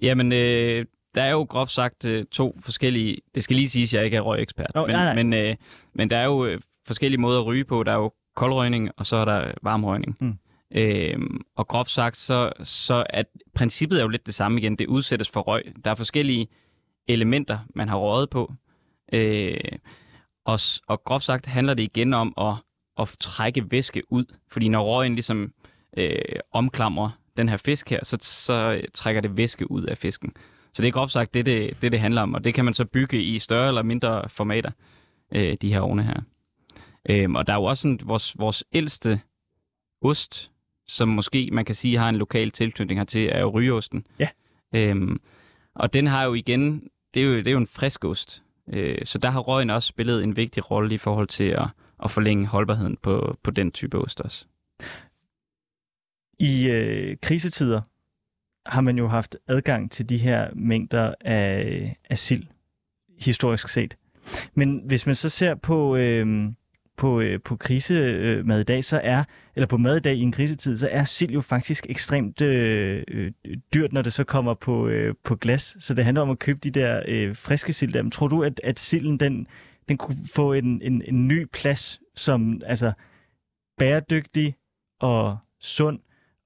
[0.03, 3.17] Jamen, øh, der er jo groft sagt øh, to forskellige...
[3.35, 4.71] Det skal lige siges, at jeg ikke er røgekspert.
[4.75, 5.23] Nå, men, nej, nej.
[5.23, 5.55] Men, øh,
[5.95, 7.83] men der er jo forskellige måder at ryge på.
[7.83, 10.17] Der er jo koldrøgning, og så er der varmrøgning.
[10.21, 10.39] Mm.
[10.71, 11.19] Øh,
[11.57, 14.77] og groft sagt, så, så at princippet er jo lidt det samme igen.
[14.77, 15.73] Det udsættes for røg.
[15.85, 16.49] Der er forskellige
[17.09, 18.53] elementer, man har røget på.
[19.13, 19.57] Øh,
[20.45, 22.55] og, og groft sagt handler det igen om at,
[22.99, 24.25] at trække væske ud.
[24.49, 25.53] Fordi når røgen ligesom
[25.97, 26.19] øh,
[26.53, 30.33] omklamrer den her fisk her, så, så trækker det væske ud af fisken.
[30.73, 32.35] Så det er groft sagt det, det, det, det handler om.
[32.35, 34.71] Og det kan man så bygge i større eller mindre formater,
[35.33, 36.21] øh, de her ovne her.
[37.09, 39.21] Øhm, og der er jo også sådan, vores, vores ældste
[40.03, 40.51] ost,
[40.89, 44.07] som måske man kan sige har en lokal tilknytning hertil, er jo rygeosten.
[44.19, 44.29] Ja.
[44.75, 45.21] Øhm,
[45.75, 48.43] og den har jo igen, det er jo, det er jo en frisk ost.
[48.73, 51.69] Øh, så der har røgen også spillet en vigtig rolle i forhold til at,
[52.05, 54.47] at forlænge holdbarheden på, på den type ost også.
[56.39, 57.81] I øh, krisetider
[58.67, 62.47] har man jo haft adgang til de her mængder af, af sild,
[63.19, 63.97] historisk set.
[64.55, 66.49] Men hvis man så ser på, øh,
[66.97, 69.25] på, øh, på krisemad øh, i dag, så er,
[69.57, 73.03] eller på mad i dag i en krisetid, så er sild jo faktisk ekstremt øh,
[73.09, 73.33] øh,
[73.75, 75.77] dyrt, når det så kommer på, øh, på glas.
[75.81, 77.93] Så det handler om at købe de der øh, friske sild.
[77.93, 78.03] der.
[78.03, 79.47] Men tror du, at, at silden den,
[79.89, 82.93] den kunne få en, en, en ny plads som altså
[83.79, 84.55] bæredygtig
[85.01, 85.99] og sund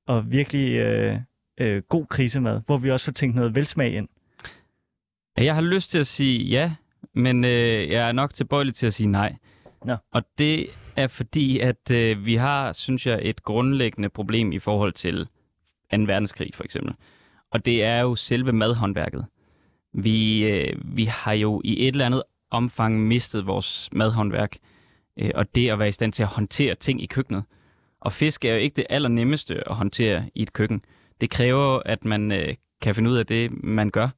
[0.06, 1.18] og virkelig øh,
[1.60, 4.08] øh, god krisemad, hvor vi også får tænkt noget velsmag ind.
[5.38, 6.74] Jeg har lyst til at sige ja,
[7.14, 9.36] men øh, jeg er nok tilbøjelig til at sige nej.
[9.84, 9.96] Nå.
[10.12, 10.66] Og det
[10.96, 15.28] er fordi, at øh, vi har, synes jeg, et grundlæggende problem i forhold til
[15.92, 15.98] 2.
[15.98, 16.94] verdenskrig for eksempel.
[17.50, 19.26] Og det er jo selve madhåndværket.
[19.92, 24.56] Vi, øh, vi har jo i et eller andet omfang mistet vores madhåndværk,
[25.18, 27.44] øh, og det at være i stand til at håndtere ting i køkkenet.
[28.00, 30.84] Og fisk er jo ikke det allernemmeste at håndtere i et køkken.
[31.20, 34.08] Det kræver, at man øh, kan finde ud af det, man gør.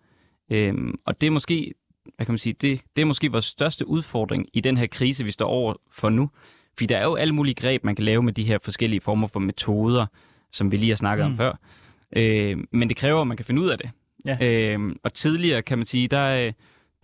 [0.51, 1.73] Øhm, og det er måske,
[2.17, 5.25] hvad kan man sige, det, det er måske vores største udfordring i den her krise,
[5.25, 6.31] vi står over for nu.
[6.75, 9.27] Fordi der er jo alle mulige greb, man kan lave med de her forskellige former
[9.27, 10.07] for metoder,
[10.51, 11.33] som vi lige har snakket mm.
[11.33, 11.53] Om før.
[12.17, 13.91] Øh, men det kræver, at man kan finde ud af det.
[14.27, 14.39] Ja.
[14.41, 16.53] Øh, og tidligere, kan man sige, der, øh,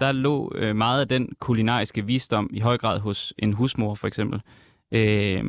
[0.00, 4.06] der lå øh, meget af den kulinariske visdom i høj grad hos en husmor, for
[4.06, 4.40] eksempel.
[4.92, 5.44] Øh,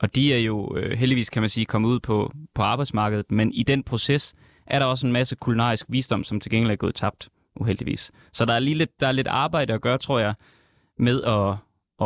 [0.00, 3.52] og de er jo øh, heldigvis, kan man sige, kommet ud på, på arbejdsmarkedet, men
[3.52, 4.34] i den proces
[4.66, 7.28] er der også en masse kulinarisk visdom, som til gengæld er gået tabt,
[7.60, 8.12] uheldigvis.
[8.32, 10.34] Så der er, lige lidt, der er lidt arbejde at gøre, tror jeg,
[10.98, 11.56] med at,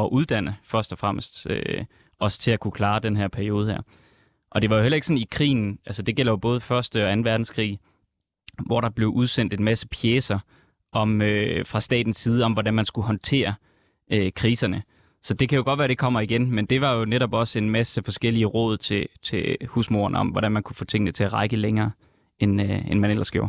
[0.02, 1.84] at uddanne først og fremmest øh,
[2.18, 3.80] os til at kunne klare den her periode her.
[4.50, 6.72] Og det var jo heller ikke sådan i krigen, altså det gælder jo både 1.
[6.72, 6.98] og 2.
[7.00, 7.78] verdenskrig,
[8.66, 10.38] hvor der blev udsendt en masse pjæser
[10.92, 13.54] om, øh, fra statens side om, hvordan man skulle håndtere
[14.12, 14.82] øh, kriserne.
[15.22, 17.32] Så det kan jo godt være, at det kommer igen, men det var jo netop
[17.32, 21.24] også en masse forskellige råd til, til husmoren om, hvordan man kunne få tingene til
[21.24, 21.90] at række længere,
[22.38, 23.48] end, øh, end man ellers gjorde.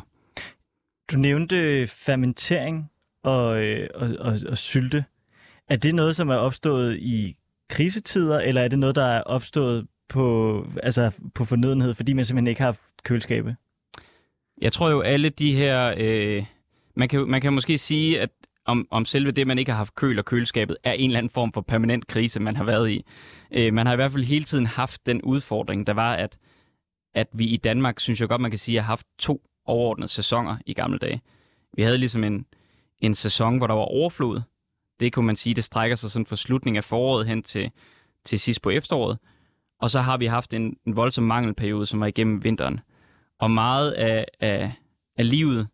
[1.11, 2.91] Du nævnte fermentering
[3.23, 5.05] og, øh, og, og, og sylte.
[5.69, 7.35] Er det noget, som er opstået i
[7.69, 12.47] krisetider, eller er det noget, der er opstået på, altså på fornødenhed, fordi man simpelthen
[12.47, 13.55] ikke har køleskabe?
[14.61, 15.93] Jeg tror jo, alle de her...
[15.97, 16.45] Øh,
[16.95, 18.29] man, kan, man kan måske sige, at
[18.65, 21.29] om, om selve det, man ikke har haft køl og køleskabet, er en eller anden
[21.29, 23.05] form for permanent krise, man har været i.
[23.51, 26.37] Øh, man har i hvert fald hele tiden haft den udfordring, der var, at,
[27.15, 30.57] at vi i Danmark, synes jeg godt, man kan sige, har haft to overordnede sæsoner
[30.65, 31.21] i gamle dage.
[31.73, 32.45] Vi havde ligesom en,
[32.99, 34.41] en sæson, hvor der var overflod.
[34.99, 37.71] Det kunne man sige, det strækker sig sådan fra slutningen af foråret hen til,
[38.25, 39.17] til sidst på efteråret.
[39.79, 42.79] Og så har vi haft en, en voldsom mangelperiode, som var igennem vinteren.
[43.39, 44.71] Og meget af, af,
[45.17, 45.67] af livet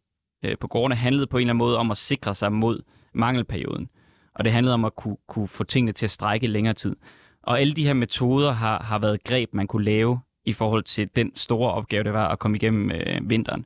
[0.45, 2.82] øh, på gårdene handlede på en eller anden måde om at sikre sig mod
[3.13, 3.89] mangelperioden.
[4.36, 6.95] Og det handlede om at kunne, kunne få tingene til at strække længere tid.
[7.43, 11.10] Og alle de her metoder har, har været greb, man kunne lave i forhold til
[11.15, 13.65] den store opgave, det var at komme igennem øh, vinteren.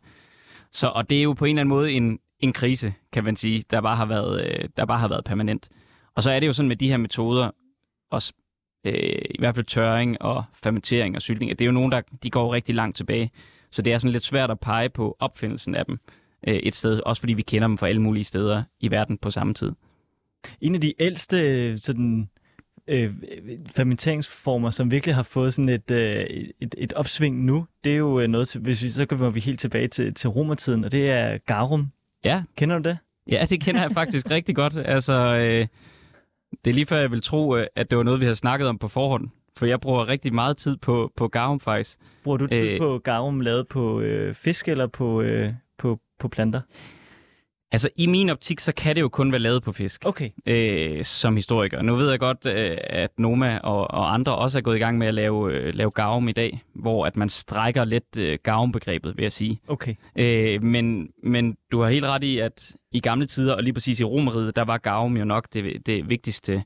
[0.72, 3.36] Så, og det er jo på en eller anden måde en, en krise, kan man
[3.36, 5.70] sige, der bare, har været, øh, der bare har været permanent.
[6.16, 7.52] Og så er det jo sådan med de her metoder,
[8.12, 8.34] også
[8.84, 12.02] øh, i hvert fald tørring og fermentering og syltning, at det er jo nogen, der
[12.24, 13.32] de går rigtig langt tilbage.
[13.72, 16.00] Så det er sådan lidt svært at pege på opfindelsen af dem
[16.48, 19.30] øh, et sted, også fordi vi kender dem fra alle mulige steder i verden på
[19.30, 19.72] samme tid.
[20.62, 22.30] En af de ældste øh, sådan,
[22.88, 23.14] øh,
[23.76, 26.26] fermenteringsformer, som virkelig har fået sådan et, øh,
[26.60, 29.40] et, et opsving nu, det er jo øh, noget til, hvis vi så går vi
[29.40, 31.88] helt tilbage til, til romertiden, og det er garum.
[32.24, 32.98] Ja, Kender du det?
[33.28, 34.74] Ja, det kender jeg faktisk rigtig godt.
[34.86, 35.68] Altså, øh,
[36.66, 38.68] Det er lige før, jeg vil tro, øh, at det var noget, vi havde snakket
[38.68, 39.30] om på forhånd.
[39.58, 42.00] For jeg bruger rigtig meget tid på, på garum faktisk.
[42.24, 42.80] Bruger du tid Øh.
[42.80, 46.62] på garum lavet på øh, fisk eller på, øh, på, på planter?
[47.74, 50.02] Altså i min optik, så kan det jo kun være lavet på fisk.
[50.06, 50.30] Okay.
[50.46, 51.82] øh, som historiker.
[51.82, 54.98] Nu ved jeg godt, øh, at Noma og, og andre også er gået i gang
[54.98, 59.18] med at lave, øh, lave garum i dag, hvor at man strækker lidt øh, garumbegrebet,
[59.18, 59.60] vil jeg sige.
[59.68, 59.96] Okay.
[60.16, 64.00] Øh, men, men du har helt ret i, at i gamle tider, og lige præcis
[64.00, 66.64] i Romeriet, der var garum jo nok det, det vigtigste,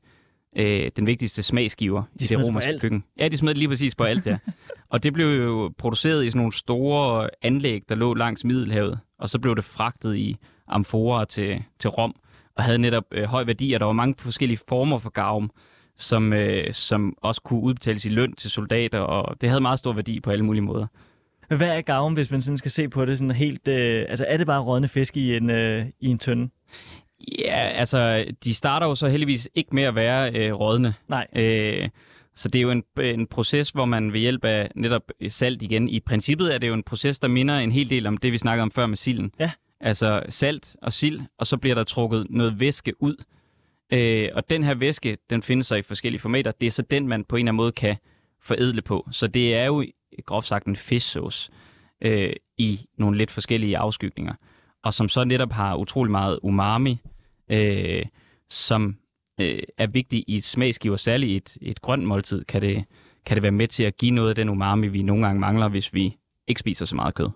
[0.57, 3.03] øh, den vigtigste smagsgiver i smed det romerske køkken.
[3.19, 4.37] Ja, de smed lige præcis på alt, ja.
[4.91, 9.29] og det blev jo produceret i sådan nogle store anlæg, der lå langs Middelhavet, og
[9.29, 10.37] så blev det fragtet i
[10.67, 12.15] amforer til, til Rom,
[12.55, 15.51] og havde netop øh, høj værdi, og der var mange forskellige former for garum,
[15.95, 19.93] som, øh, som også kunne udbetales i løn til soldater, og det havde meget stor
[19.93, 20.87] værdi på alle mulige måder.
[21.49, 23.67] Men hvad er garum, hvis man sådan skal se på det sådan helt...
[23.67, 26.49] Øh, altså, er det bare rådne fisk i en, øh, i en tønde?
[27.39, 30.93] Ja, altså, de starter jo så heldigvis ikke med at være øh, rådne.
[31.07, 31.27] Nej.
[31.35, 31.89] Øh,
[32.35, 35.89] så det er jo en, en proces, hvor man ved hjælp af netop salt igen,
[35.89, 38.37] i princippet er det jo en proces, der minder en hel del om det, vi
[38.37, 39.31] snakkede om før med silden.
[39.39, 39.51] Ja.
[39.79, 43.23] Altså salt og sild, og så bliver der trukket noget væske ud.
[43.93, 46.51] Øh, og den her væske, den findes så i forskellige formater.
[46.51, 47.95] Det er så den, man på en eller anden måde kan
[48.41, 49.07] forædle på.
[49.11, 49.85] Så det er jo
[50.25, 51.51] groft sagt en fiskesauce
[52.01, 54.33] øh, i nogle lidt forskellige afskygninger.
[54.83, 56.99] Og som så netop har utrolig meget umami,
[57.51, 58.05] øh,
[58.49, 58.97] som
[59.41, 62.85] øh, er vigtig i et smagsgiver, særligt i et, et grønt måltid, kan det,
[63.25, 65.67] kan det være med til at give noget af den umami, vi nogle gange mangler,
[65.67, 67.29] hvis vi ikke spiser så meget kød.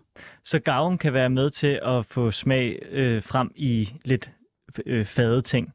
[0.44, 4.32] Så garum kan være med til at få smag øh, frem i lidt
[4.86, 5.74] øh, fade ting.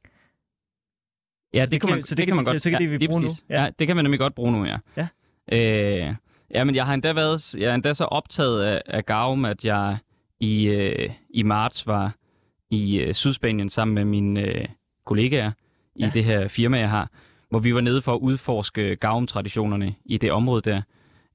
[1.54, 2.62] Ja, det, Det kan man, så det kan man godt.
[2.62, 3.28] så kan det vi bruge nu.
[3.50, 3.62] Ja.
[3.62, 3.70] Ja.
[3.78, 4.76] det kan man nemlig godt bruge nu, ja.
[4.96, 5.08] Ja.
[5.52, 6.14] Øh,
[6.54, 9.64] ja, men jeg har endda været, jeg er endda så optaget af, af garum, at
[9.64, 9.96] jeg
[10.40, 12.14] i, øh, i marts var
[12.70, 14.68] i øh, Sydspanien sammen med mine øh,
[15.06, 15.52] kollegaer
[15.96, 16.10] i Ja.
[16.14, 17.10] det her firma, jeg har,
[17.50, 20.82] hvor vi var nede for at udforske garum-traditionerne i det område der,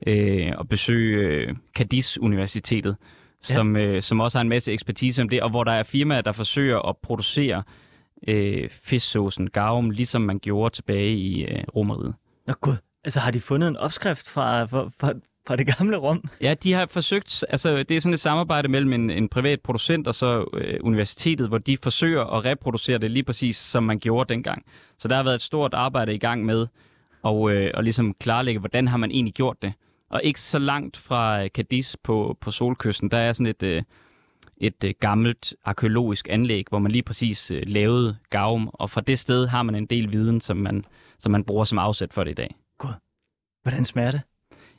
[0.07, 2.95] øh, og besøge øh, Cadiz Universitetet,
[3.41, 6.21] som, øh, som også har en masse ekspertise om det, og hvor der er firmaer,
[6.21, 7.63] der forsøger at producere
[8.27, 12.13] øh, fisksaucen garum, ligesom man gjorde tilbage i øh, Romeriet.
[12.47, 15.13] Nå gud, altså har de fundet en opskrift fra, fra, fra,
[15.47, 16.23] fra det gamle Rom?
[16.41, 20.07] Ja, de har forsøgt, altså det er sådan et samarbejde mellem en, en privat producent
[20.07, 24.33] og så øh, universitetet, hvor de forsøger at reproducere det lige præcis, som man gjorde
[24.33, 24.65] dengang.
[24.99, 26.67] Så der har været et stort arbejde i gang med
[27.25, 29.73] at, øh, at ligesom klarlægge, hvordan har man egentlig gjort det.
[30.11, 33.83] Og ikke så langt fra øh, Cadiz på, på Solkysten, der er sådan et, øh,
[34.57, 39.19] et øh, gammelt arkeologisk anlæg, hvor man lige præcis øh, lavede garum, og fra det
[39.19, 40.85] sted har man en del viden, som man,
[41.19, 42.55] som man bruger som afsæt for det i dag.
[43.63, 44.21] Hvordan smager det?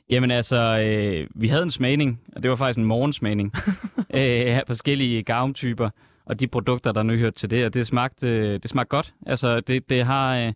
[0.09, 3.53] Jamen altså, øh, vi havde en smagning, og det var faktisk en morgensmagning
[3.97, 5.89] øh, af forskellige garumtyper,
[6.25, 9.13] og de produkter, der nu hørte til det, og det smagte, øh, det smagte godt.
[9.25, 10.37] Altså, det, det har...
[10.37, 10.53] Øh,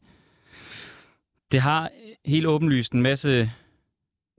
[1.51, 1.89] det har
[2.25, 3.51] helt åbenlyst en masse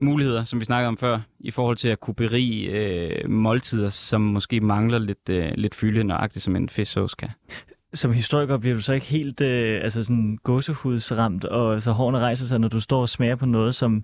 [0.01, 4.21] muligheder, som vi snakkede om før, i forhold til at kunne berige øh, måltider, som
[4.21, 7.29] måske mangler lidt, øh, lidt fylde, nøjagtigt som en fisksauce kan.
[7.93, 12.45] Som historiker bliver du så ikke helt øh, altså sådan gåsehudsramt, og så hårene rejser
[12.45, 14.03] sig, når du står og smager på noget, som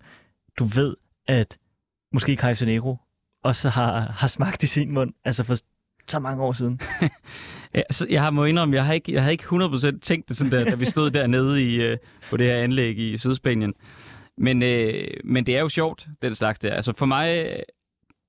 [0.59, 0.95] du ved,
[1.27, 1.57] at
[2.13, 2.97] måske Negro
[3.43, 5.55] også har, har smagt i sin mund, altså for
[6.07, 6.79] så mange år siden.
[7.75, 10.37] Ja, så jeg har må indrømme, jeg har ikke, jeg har ikke 100% tænkt det
[10.37, 11.97] sådan der, da vi stod dernede i, øh,
[12.29, 13.73] på det her anlæg i Sydspanien.
[14.37, 16.73] Men, øh, men det er jo sjovt, den slags der.
[16.73, 17.59] Altså for mig øh,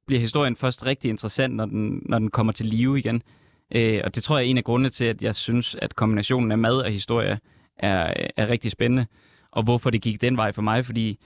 [0.07, 3.23] bliver historien først rigtig interessant, når den, når den kommer til live igen.
[3.75, 6.53] Øh, og det tror jeg er en af grundene til, at jeg synes, at kombinationen
[6.53, 7.39] af mad og historie
[7.77, 9.07] er, er rigtig spændende.
[9.51, 11.19] Og hvorfor det gik den vej for mig, fordi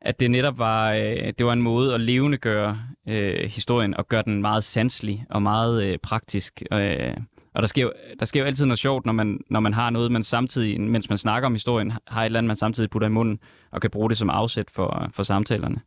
[0.00, 4.22] at det netop var, øh, det var en måde at levendegøre øh, historien og gøre
[4.22, 6.62] den meget sanselig og meget øh, praktisk.
[6.72, 7.16] Øh,
[7.56, 9.90] og der sker, jo, der sker jo altid noget sjovt, når man, når man har
[9.90, 13.08] noget, man samtidig, mens man snakker om historien, har et eller andet, man samtidig putter
[13.08, 13.38] i munden
[13.72, 15.80] og kan bruge det som afsæt for, for samtalerne.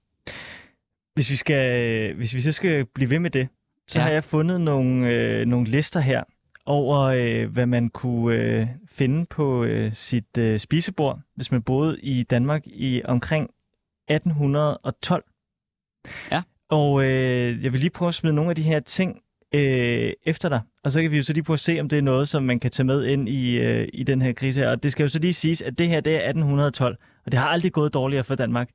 [1.14, 3.48] Hvis vi, skal, hvis vi så skal blive ved med det,
[3.88, 4.04] så Ja.
[4.06, 6.24] har jeg fundet nogle, øh, nogle lister her
[6.66, 12.00] over, øh, hvad man kunne øh, finde på øh, sit øh, spisebord, hvis man boede
[12.02, 13.50] i Danmark i omkring
[14.10, 15.24] 1812.
[16.32, 16.42] Ja.
[16.70, 19.22] Og øh, jeg vil lige prøve at smide nogle af de her ting
[19.54, 21.98] øh, efter dig, og så kan vi jo så lige prøve at se, om det
[21.98, 24.70] er noget, som man kan tage med ind i, øh, i den her krise her.
[24.70, 27.40] Og det skal jo så lige siges, at det her det er 1812, og det
[27.40, 28.70] har aldrig gået dårligere for Danmark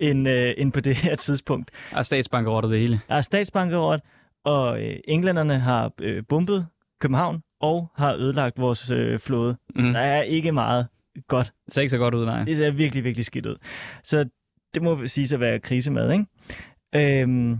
[0.00, 1.70] end, øh, end på det her tidspunkt.
[1.92, 3.00] Og statsbankerot og det hele.
[3.08, 4.00] Der er statsbankerot,
[4.44, 6.66] og øh, englænderne har øh, bombet
[7.00, 9.56] København og har ødelagt vores øh, flåde.
[9.74, 9.92] Mm.
[9.92, 10.86] Der er ikke meget
[11.28, 11.52] godt.
[11.66, 12.44] Det ser ikke så godt ud, nej.
[12.44, 13.56] Det ser virkelig, virkelig skidt ud.
[14.04, 14.28] Så
[14.74, 16.26] det må sige at være krisemad, ikke?
[16.94, 17.58] Øhm,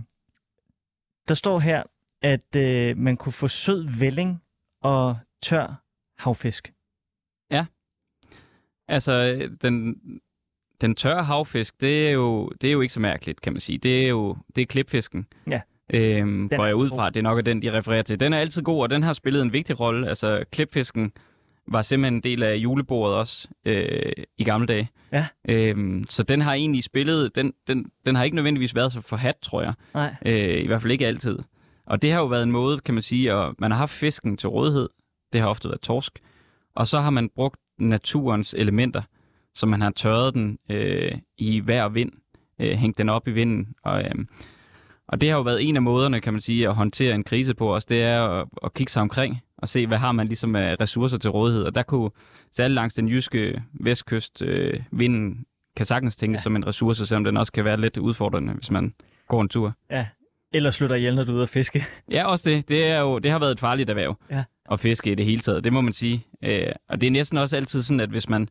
[1.27, 1.83] der står her,
[2.21, 4.41] at øh, man kunne få sød velling
[4.83, 5.83] og tør
[6.17, 6.73] havfisk.
[8.87, 9.95] altså den,
[10.81, 13.77] den tørre havfisk, det er, jo, det er jo ikke så mærkeligt, kan man sige.
[13.77, 15.27] Det er jo det er klipfisken.
[15.49, 15.61] Ja.
[15.93, 18.19] Øhm, går jeg altid ud fra, det nok er den, de refererer til.
[18.19, 20.09] Den er altid god, og den har spillet en vigtig rolle.
[20.09, 21.11] Altså, klipfisken
[21.67, 24.89] var simpelthen en del af julebordet også øh, i gamle dage.
[25.11, 25.27] Ja.
[25.49, 29.35] Øhm, så den har egentlig spillet, den, den, den har ikke nødvendigvis været så forhat,
[29.41, 29.73] tror jeg.
[29.93, 30.15] Nej.
[30.25, 31.39] Øh, I hvert fald ikke altid.
[31.87, 34.37] Og det har jo været en måde, kan man sige, at man har haft fisken
[34.37, 34.89] til rådighed.
[35.33, 36.19] Det har ofte været torsk.
[36.75, 39.01] Og så har man brugt naturens elementer,
[39.53, 42.11] så man har tørret den øh, i vejr og vind,
[42.61, 43.75] øh, hængt den op i vinden.
[43.83, 44.25] Og, øh,
[45.07, 47.53] og det har jo været en af måderne, kan man sige, at håndtere en krise
[47.53, 50.55] på os, det er at, at kigge sig omkring og se, hvad har man ligesom
[50.55, 51.63] af ressourcer til rådighed.
[51.63, 52.09] Og der kunne
[52.51, 55.45] særligt langs den jyske vestkyst, øh, vinden
[55.75, 56.43] kan sagtens tænkes ja.
[56.43, 58.93] som en ressource, selvom den også kan være lidt udfordrende, hvis man
[59.27, 59.73] går en tur.
[59.91, 60.07] Ja.
[60.53, 61.83] Eller slå dig ihjel, når du er ude at fiske.
[62.11, 62.69] Ja, også det.
[62.69, 64.43] Det, er jo, det har været et farligt erhverv Ja.
[64.71, 66.25] at fiske i det hele taget, det må man sige.
[66.43, 68.49] Øh, og det er næsten også altid sådan, at hvis man,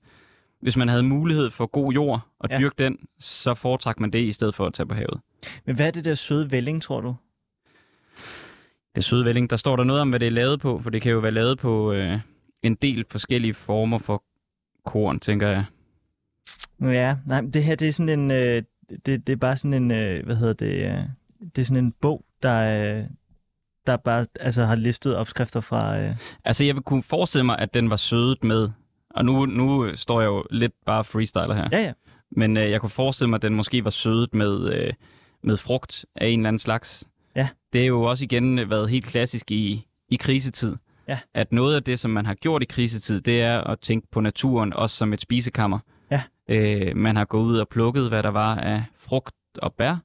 [0.60, 2.58] hvis man havde mulighed for god jord og Ja.
[2.58, 5.20] dyrke den, så foretrækker man det i stedet for at tage på havet.
[5.66, 7.16] Men hvad er det der søde vælling, tror du?
[8.96, 11.02] Det søde vælling, der står der noget om, hvad det er lavet på, for det
[11.02, 12.18] kan jo være lavet på øh,
[12.62, 14.22] en del forskellige former for
[14.86, 15.64] korn, tænker jeg.
[16.82, 18.62] Ja, nej, det her, det er sådan en, øh,
[19.06, 20.98] det, det er bare sådan en, øh, hvad hedder det, øh,
[21.56, 23.04] det er sådan en bog, der, øh,
[23.86, 27.74] der bare altså, har listet opskrifter fra, øh, Altså, jeg vil kunne forestille mig, at
[27.74, 28.68] den var sødet med,
[29.10, 31.92] og nu, nu står jeg jo lidt bare freestyler her, ja ja,
[32.30, 34.92] men øh, jeg kunne forestille mig, at den måske var sødet med, øh,
[35.42, 37.04] med frugt af en eller anden slags.
[37.36, 37.48] Ja.
[37.72, 40.76] Det er jo også igen øh, været helt klassisk i, i krisetid.
[41.08, 41.18] Ja.
[41.34, 44.20] At noget af det, som man har gjort i krisetid, det er at tænke på
[44.20, 45.78] naturen også som et spisekammer.
[46.10, 46.22] Ja.
[46.48, 49.96] Øh, man har gået ud og plukket, hvad der var af frugt og bær,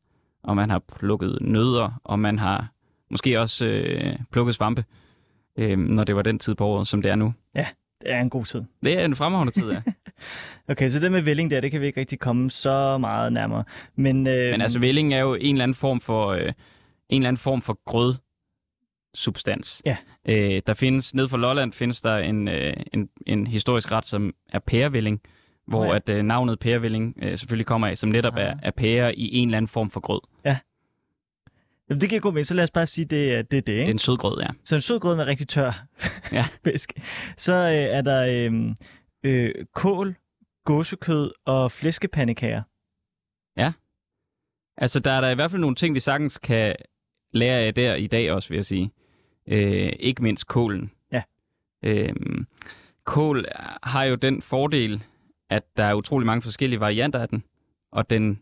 [0.43, 2.67] og man har plukket nødder, og man har
[3.11, 4.85] måske også øh, plukket svampe,
[5.57, 7.33] øh, når det var den tid på året, som det er nu.
[8.01, 8.61] det er en god tid.
[8.83, 9.81] Det er en fremragende tid, ja.
[10.71, 13.63] Okay, så det med vælling der, det kan vi ikke rigtig komme så meget nærmere.
[13.95, 16.53] Men, øh, Men altså, vælling er jo en eller anden form for, øh, en
[17.09, 18.15] eller anden form for grød
[19.13, 19.81] substans.
[19.85, 19.97] Ja.
[20.27, 24.33] Øh, der findes, ned for Lolland findes der en, øh, en, en historisk ret, som
[24.49, 25.21] er pærevælling,
[25.67, 25.89] hvor ja.
[25.89, 25.95] ja.
[25.95, 28.43] at øh, navnet pærevælling øh, selvfølgelig kommer af, som netop Ah.
[28.43, 30.21] er, er pære i en eller anden form for grød.
[31.89, 33.67] Jamen, det giver god mening, så lad os bare sige, det er det, er det
[33.67, 33.91] Det er ikke?
[33.91, 34.47] en sødgrød, ja.
[34.63, 35.85] Så en sød grød med rigtig tør
[36.37, 36.45] Ja.
[36.71, 36.93] fisk.
[37.37, 38.75] Så øh, er der øh,
[39.23, 40.15] øh, kål,
[40.65, 42.61] gåsekød og flæskepandekager.
[44.77, 46.75] Altså, der er der i hvert fald nogle ting, vi sagtens kan
[47.33, 48.91] lære af der i dag også, vil jeg sige.
[49.47, 50.91] Øh, ikke mindst kålen.
[51.11, 51.21] Ja.
[51.83, 52.15] Øh,
[53.05, 53.45] kål
[53.83, 55.03] har jo den fordel,
[55.51, 57.43] at der er utrolig mange forskellige varianter af den.
[57.91, 58.39] Og den,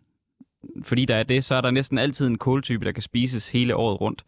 [0.83, 3.75] fordi der er det, så er der næsten altid en kåltype, der kan spises hele
[3.75, 4.23] året rundt.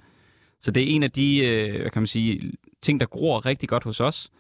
[0.62, 3.70] Så det er en af de, øh, hvad kan man sige, ting, der gror rigtig
[3.70, 4.32] godt hos os,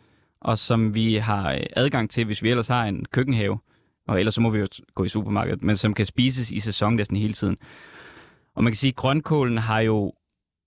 [0.41, 3.59] og som vi har øh, adgang til, hvis vi ellers har en køkkenhave.
[4.07, 6.95] Og ellers så må vi jo gå i supermarkedet, men som kan spises i sæson
[6.95, 7.57] næsten hele tiden.
[8.55, 10.13] Og man kan sige, at grønkålen har jo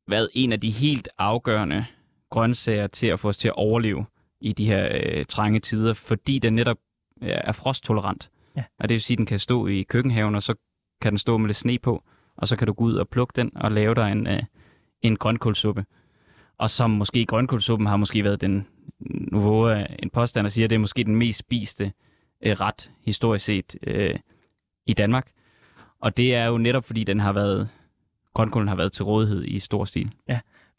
[0.09, 1.85] været en af de helt afgørende
[2.31, 4.07] grøntsager til at få os til at overleve
[4.41, 6.79] i de her øh, trange tider, fordi den netop
[7.21, 8.31] er frosttolerant.
[8.57, 8.65] Ja.
[8.79, 10.55] Og det vil sige, at den kan stå i køkkenhaven, og så
[11.01, 12.03] kan den stå med lidt sne på,
[12.37, 14.43] og så kan du gå ud og plukke den og lave dig en, øh,
[15.03, 15.85] en grønkålsuppe.
[16.59, 18.67] Og som måske grønkålsuppen har måske været den,
[19.01, 21.93] nu en påstand og siger, at det er måske den mest spiste
[22.43, 24.19] øh, ret historisk set øh,
[24.87, 25.31] i Danmark.
[26.01, 27.69] Og det er jo netop fordi, den har været,
[28.35, 30.11] grønkålen har været til rådighed i stor stil.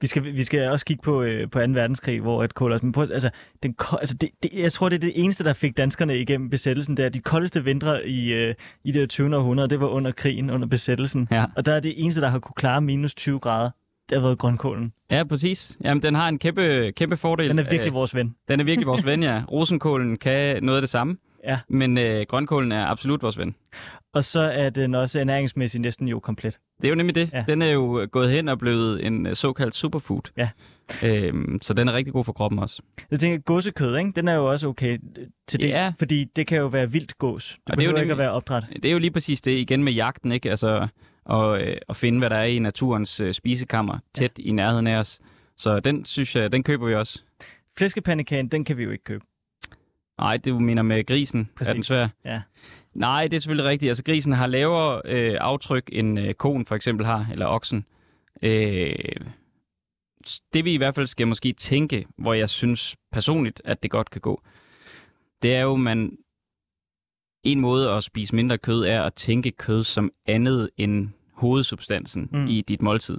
[0.02, 1.66] Vi skal, vi skal også kigge på, øh, på 2.
[1.72, 2.80] verdenskrig, hvor et også...
[2.84, 3.30] Men prøv, altså,
[3.64, 6.98] den, altså det, det, jeg tror, det er det eneste, der fik danskerne igennem besættelsen.
[6.98, 8.54] Det er de koldeste vintre i, øh,
[8.84, 9.38] i det 20.
[9.38, 11.28] århundrede, det var under krigen, under besættelsen.
[11.32, 11.46] Ja.
[11.56, 13.70] Og der er det eneste, der har kunne klare minus 20 grader,
[14.10, 14.94] det har været grønkålen.
[15.12, 15.78] Ja, præcis.
[15.84, 17.50] Jamen, den har en kæmpe, kæmpe fordel.
[17.50, 18.36] Den er virkelig Øh, vores ven.
[18.48, 19.44] den er virkelig vores ven, ja.
[19.52, 21.60] Rosenkålen kan noget af det samme, Ja.
[21.70, 23.56] men øh, grønkålen er absolut vores ven.
[24.16, 26.60] Og så er den også ernæringsmæssigt næsten jo komplet.
[26.82, 27.34] Det er jo nemlig det.
[27.34, 27.46] Ja.
[27.48, 30.22] Den er jo gået hen og blevet en øh, såkaldt superfood.
[30.38, 30.50] Ja.
[31.04, 32.82] Øhm, så den er rigtig god for kroppen også.
[33.12, 34.12] Jeg tænker, gåsekød, ikke?
[34.16, 35.94] den er jo også okay øh, til det, Ja.
[36.00, 37.58] fordi det kan jo være vildt gås.
[37.68, 38.66] Det, det er jo jo ikke nemlig- at være opdræt.
[38.74, 40.50] Det er jo lige præcis det igen med jagten, ikke?
[40.50, 40.88] Altså
[41.30, 44.44] at, øh, at finde, hvad der er i naturens øh, spisekammer tæt ja.
[44.44, 45.20] i nærheden af os.
[45.58, 47.22] Så den synes jeg, den køber vi også.
[47.78, 49.26] Flæskepandekagen, den kan vi jo ikke købe.
[50.20, 51.50] Nej, det du mener med grisen.
[51.56, 51.70] Præcis.
[51.70, 52.08] Er den svær?
[52.26, 52.42] Ja.
[52.96, 53.90] Nej, det er selvfølgelig rigtigt.
[53.90, 57.86] Altså grisen har lavere øh, aftryk end øh, koen for eksempel har, eller oksen.
[58.42, 58.96] Øh,
[60.54, 64.10] det vi i hvert fald skal måske tænke, hvor jeg synes personligt, at det godt
[64.10, 64.42] kan gå,
[65.42, 66.18] det er jo, man
[67.44, 72.48] en måde at spise mindre kød er at tænke kød som andet end hovedsubstansen Mm.
[72.48, 73.18] i dit måltid.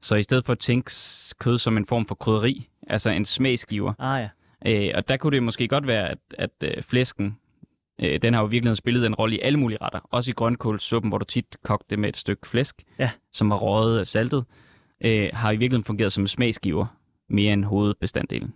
[0.00, 0.90] Så i stedet for at tænke
[1.38, 4.28] kød som en form for krydderi, altså en smagsgiver, Ah ja.
[4.86, 7.38] Øh, og der kunne det måske godt være, at, at øh, flæsken
[8.00, 10.00] Øh, den har jo virkelig spillet en rolle i alle mulige retter.
[10.10, 13.10] Også i grønkålssuppen, hvor du tit kogte det med et stykke flæsk, Ja.
[13.32, 14.44] som var røget og saltet.
[15.04, 16.86] Øh, har i virkeligheden fungeret som smagsgiver
[17.28, 18.54] mere end hovedbestanddelen.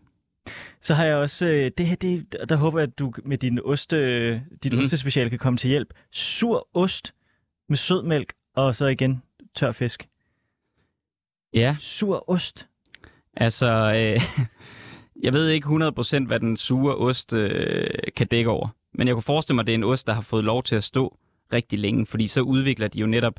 [0.82, 3.61] Så har jeg også, øh, det her, det, der håber jeg, at du med din
[3.64, 4.78] oste, dit mm.
[4.78, 5.95] ostespecial kan komme til hjælp.
[6.12, 7.14] Sur ost
[7.68, 9.22] med sødmælk, og så igen
[9.55, 10.09] tør fisk.
[11.55, 12.68] Ja, Sur ost.
[13.37, 13.66] altså,
[13.97, 14.20] øh,
[15.24, 18.68] jeg ved ikke 100% hvad den sure ost øh, kan dække over.
[18.99, 20.76] Men jeg kunne forestille mig, at det er en ost, der har fået lov til
[20.76, 21.16] at stå
[21.53, 23.34] rigtig længe, fordi så udvikler de jo netop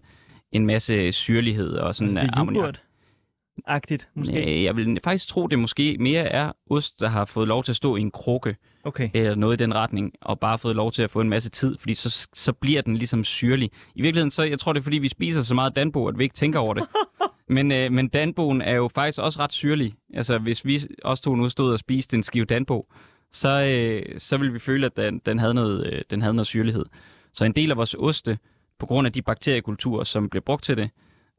[0.52, 2.64] en masse syrlighed og sådan Altså, det er ammoniak.
[2.64, 4.58] yoghurt-agtigt, måske.
[4.58, 7.72] Øh, Jeg vil faktisk tro, det måske mere er ost, der har fået lov til
[7.72, 9.10] at stå i en krukke, Okay.
[9.14, 11.78] eller noget i den retning, og bare fået lov til at få en masse tid,
[11.78, 13.70] fordi så, så bliver den ligesom syrlig.
[13.96, 16.24] I virkeligheden, så jeg tror, det er, fordi vi spiser så meget danbo, at vi
[16.24, 16.84] ikke tænker over det.
[17.50, 19.94] men, øh, men danboen er jo faktisk også ret syrlig.
[20.14, 22.88] Altså, hvis vi også to nu stod og spiste en skive danbo,
[23.32, 26.48] så, øh, så ville vi føle, at den, den, havde noget, øh, den havde noget
[26.48, 26.86] syrlighed.
[27.34, 28.38] Så en del af vores oste,
[28.80, 30.90] på grund af de bakteriekulturer, som bliver brugt til det,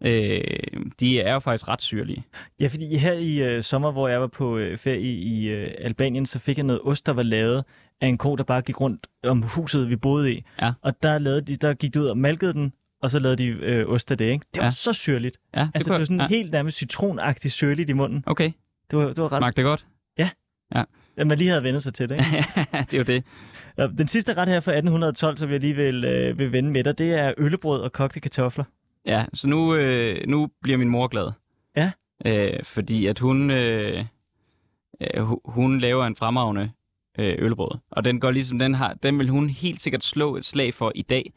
[0.02, 0.40] øh,
[1.00, 2.24] de er jo faktisk ret syrlige.
[2.60, 6.26] Ja, fordi her i øh, sommer, hvor jeg var på øh, ferie i øh, Albanien,
[6.26, 7.64] så fik jeg noget ost, der var lavet
[8.00, 10.44] af en ko, der bare gik rundt om huset, vi boede i.
[10.62, 10.72] Ja.
[10.82, 12.72] Og der, lavede de, der gik de ud og malkede den,
[13.02, 14.46] og så lavede de øh, ost af det, ikke?
[14.54, 14.70] Det var Ja.
[14.70, 15.38] så syrligt.
[15.54, 16.28] Ja, det Altså, det var sådan ja.
[16.28, 18.24] helt nærmest citronagtigt syrligt i munden.
[18.26, 18.52] Okay,
[18.90, 19.40] Det var, det var ret...
[19.40, 19.86] smagte det godt?
[21.18, 22.14] At man lige havde vendt sig til det.
[22.16, 22.46] Ikke?
[22.90, 23.24] det er jo det.
[23.98, 26.98] Den sidste ret her fra 1812, som jeg lige vil, øh, vil vende med dig,
[26.98, 28.64] det er øllebrød og kogte kartofler.
[29.06, 31.30] Ja, så nu, øh, nu bliver min mor glad.
[31.76, 31.90] Ja.
[32.26, 34.04] Øh, fordi at hun, øh,
[35.00, 36.70] øh, hu- hun laver en fremragende
[37.18, 37.78] øh, ølbrød.
[37.90, 40.92] Og den går ligesom, den, har, den vil hun helt sikkert slå et slag for
[40.94, 41.32] i dag,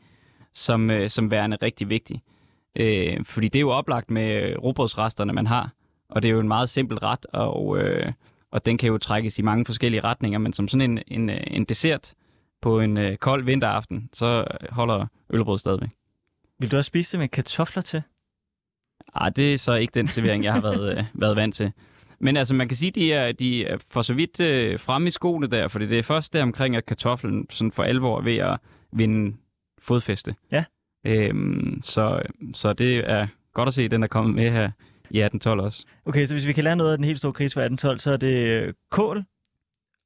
[0.54, 2.22] som, øh, som værende rigtig vigtig.
[2.76, 5.70] Øh, fordi det er jo oplagt med robrødsresterne, man har.
[6.10, 8.12] Og det er jo en meget simpel ret, og, øh,
[8.52, 10.40] og den kan jo trækkes i mange forskellige retninger.
[10.40, 12.14] Men som sådan en, en, øh, en dessert
[12.62, 15.90] på en øh, kold vinteraften, så holder ølbrød stadigvæk.
[16.60, 18.02] Vil du også spise det med kartofler til?
[19.16, 21.72] Ej, det er så ikke den servering, jeg har været, øh, været vant til.
[22.20, 25.12] Men altså, man kan sige, de er, de er for så vidt øh, fremme i
[25.12, 28.38] skoene der, fordi det er først der omkring, at kartoflen sådan for alvor er ved
[28.38, 28.58] at
[28.92, 29.38] vinde
[29.82, 30.36] fodfæste.
[30.52, 30.64] Ja.
[31.06, 32.22] Øhm, så,
[32.54, 34.72] så det er godt at se, at den er kommet med her
[35.14, 35.86] i 1812 også.
[36.06, 38.12] Okay, så hvis vi kan lære noget af den helt store krise fra 1812, så
[38.12, 39.24] er det øh, kål,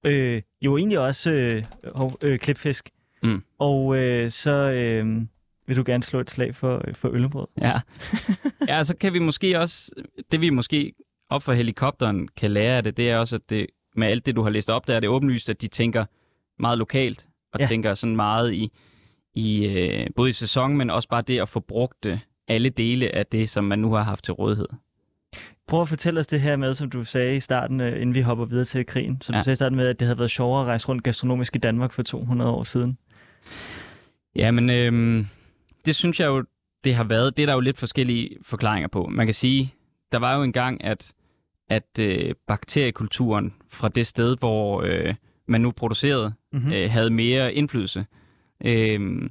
[0.05, 1.63] øh, jo egentlig også øh,
[2.23, 2.89] øh, klipfisk,
[3.23, 3.43] Mm.
[3.59, 5.21] og øh, så øh,
[5.67, 7.47] vil du gerne slå et slag for, øh, for øllebrød.
[7.61, 7.79] Ja.
[8.69, 9.91] ja, så kan vi måske også,
[10.31, 10.93] det vi måske
[11.29, 14.35] op for helikopteren kan lære af det, det er også, at det, med alt det,
[14.35, 16.05] du har læst op, der er det åbenlyst, at de tænker
[16.59, 17.63] meget lokalt, og Ja.
[17.63, 17.69] ja.
[17.69, 18.71] tænker sådan meget i,
[19.35, 23.15] i øh, både i sæson, men også bare det at få brugt øh, alle dele
[23.15, 24.67] af det, som man nu har haft til rådighed.
[25.67, 28.21] Prøv at fortælle os det her med, som du sagde i starten, øh, inden vi
[28.21, 29.21] hopper videre til krigen.
[29.21, 29.43] Så du Ja.
[29.43, 31.91] sagde i starten med, at det havde været sjovere at rejse rundt gastronomisk i Danmark
[31.93, 32.97] for 200 år siden.
[34.35, 35.27] Ja, men øhm,
[35.85, 36.43] det synes jeg jo,
[36.83, 37.37] det har været.
[37.37, 39.07] Det er der jo lidt forskellige forklaringer på.
[39.07, 39.73] Man kan sige,
[40.11, 41.13] der var jo engang, at,
[41.69, 45.15] at øh, bakteriekulturen fra det sted, hvor øh,
[45.47, 46.71] man nu producerede, Mm-hmm.
[46.73, 48.05] øh, havde mere indflydelse.
[48.65, 49.29] Øh,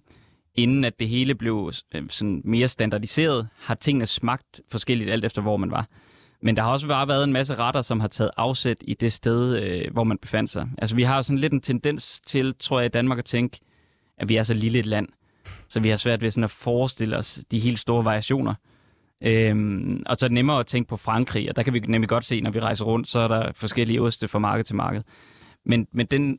[0.55, 5.43] inden at det hele blev øh, sådan mere standardiseret, har tingene smagt forskelligt alt efter,
[5.43, 5.87] hvor man var.
[6.45, 9.13] Men der har også bare været en masse retter, som har taget afsæt i det
[9.13, 10.69] sted, øh, hvor man befandt sig.
[10.79, 13.61] Altså vi har jo sådan lidt en tendens til, tror jeg, i Danmark at tænke,
[14.19, 15.09] at vi er så lille et land,
[15.69, 18.55] så vi har svært ved sådan at forestille os de helt store variationer.
[19.23, 22.09] Øhm, og så er det nemmere at tænke på Frankrig, og der kan vi nemlig
[22.09, 25.03] godt se, når vi rejser rundt, så er der forskellige oste fra marked til marked.
[25.65, 26.39] Men, men den,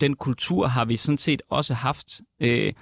[0.00, 2.72] den kultur har vi sådan set også haft, øh,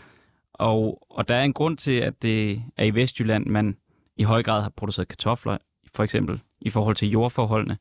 [0.53, 3.77] og, og der er en grund til, at det er i Vestjylland, man
[4.17, 5.59] i høj grad har produceret kartofler,
[5.95, 7.79] for eksempel i forhold til jordforholdene.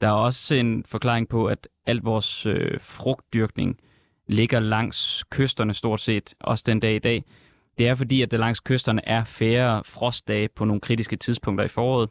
[0.00, 3.80] Der er også en forklaring på, at alt vores øh, frugtdyrkning
[4.28, 7.24] ligger langs kysterne stort set, også den dag i dag.
[7.78, 11.68] Det er fordi, at der langs kysterne er færre frostdage på nogle kritiske tidspunkter i
[11.68, 12.08] foråret.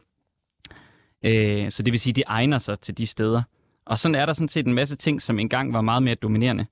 [1.24, 3.44] Øh, så det vil sige, at de egner sig til de steder.
[3.86, 6.66] Og sådan er der sådan set en masse ting, som engang var meget mere dominerende.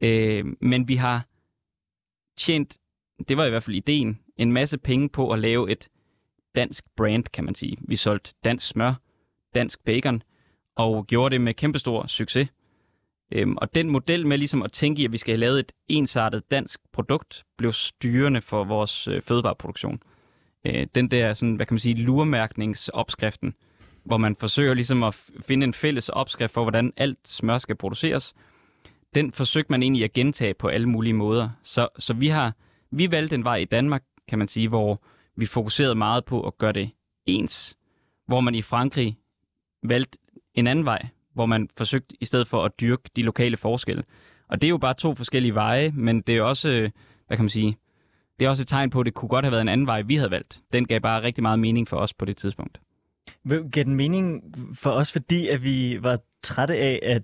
[0.00, 1.26] Øh, men vi har
[2.36, 2.78] tjent,
[3.28, 5.88] det var i hvert fald ideen, en masse penge på at lave et
[6.58, 7.76] dansk brand, kan man sige.
[7.80, 8.94] Vi solgte dansk smør,
[9.54, 10.22] dansk bacon,
[10.76, 12.48] og gjorde det med kæmpestor succes.
[13.32, 15.72] Øhm, og den model med ligesom at tænke i, at vi skal have lavet et
[15.88, 20.02] ensartet dansk produkt, blev styrende for vores øh, fødevareproduktion.
[20.64, 23.54] Øh, den der, sådan, hvad kan man sige, lurmærkningsopskriften,
[24.04, 28.34] hvor man forsøger ligesom at finde en fælles opskrift for, hvordan alt smør skal produceres,
[29.14, 31.48] den forsøgte man egentlig at gentage på alle mulige måder.
[31.62, 32.52] Så, så vi har
[32.90, 35.02] vi valgte en vej i Danmark, kan man sige, hvor
[35.38, 36.90] vi fokuserede meget på at gøre det
[37.26, 37.76] ens,
[38.26, 39.18] hvor man i Frankrig
[39.82, 40.18] valgte
[40.54, 44.04] en anden vej, hvor man forsøgte i stedet for at dyrke de lokale forskelle.
[44.48, 46.90] Og det er jo bare to forskellige veje, men det er også, øh,
[47.26, 47.78] hvad kan man sige,
[48.38, 50.02] det er også et tegn på, at det kunne godt have været en anden vej,
[50.02, 50.60] vi havde valgt.
[50.72, 52.80] Den gav bare rigtig meget mening for os på det tidspunkt.
[53.48, 54.42] Gav den mening
[54.74, 57.22] for os, fordi at vi var trætte af, at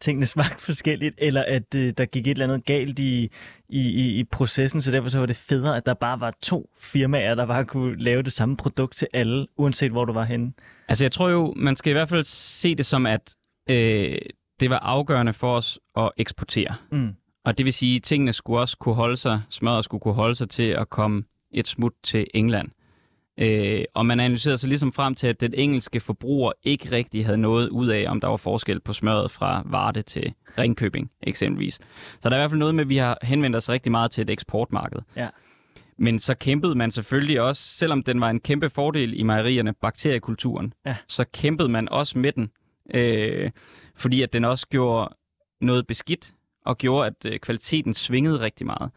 [0.00, 3.30] tingene smagte forskelligt, eller at øh, der gik et eller andet galt i,
[3.68, 6.70] i, i, i processen, så derfor så var det federe, at der bare var to
[6.78, 10.52] firmaer, der bare kunne lave det samme produkt til alle, uanset hvor du var henne.
[10.88, 13.34] Altså jeg tror jo, man skal i hvert fald se det som, at
[13.70, 14.18] øh,
[14.60, 16.74] det var afgørende for os at eksportere.
[16.92, 17.08] Mm.
[17.44, 20.34] Og det vil sige, at tingene skulle også kunne holde sig, smøret skulle kunne holde
[20.34, 21.24] sig til at komme
[21.54, 22.68] et smut til England.
[23.38, 27.38] Øh, og man analyserede sig ligesom frem til, at den engelske forbruger ikke rigtig havde
[27.38, 31.74] noget ud af, om der var forskel på smøret fra Varde til Ringkøbing eksempelvis.
[32.20, 34.10] Så der er i hvert fald noget med, at vi har henvendt os rigtig meget
[34.10, 34.98] til et eksportmarked.
[35.16, 35.28] Ja.
[35.98, 40.72] Men så kæmpede man selvfølgelig også, selvom den var en kæmpe fordel i mejerierne, bakteriekulturen,
[40.86, 40.96] Ja.
[41.08, 42.50] så kæmpede man også med den,
[42.94, 43.50] øh,
[43.96, 45.16] fordi at den også gjorde
[45.60, 46.32] noget beskidt,
[46.64, 48.90] og gjorde, at øh, kvaliteten svingede rigtig meget.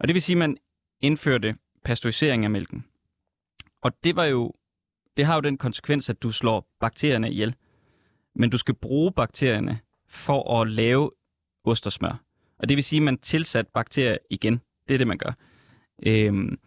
[0.00, 0.56] Og det vil sige, at man
[1.00, 1.54] indførte
[1.84, 2.84] pasteurisering af mælken.
[3.84, 4.52] Og det var jo,
[5.16, 7.54] det har jo den konsekvens, at du slår bakterierne ihjel.
[8.34, 11.10] Men du skal bruge bakterierne for at lave
[11.64, 12.22] ost og smør.
[12.58, 14.60] Og det vil sige, at man tilsat bakterier igen.
[14.88, 15.32] Det er det, man gør.
[16.06, 16.58] Øhm,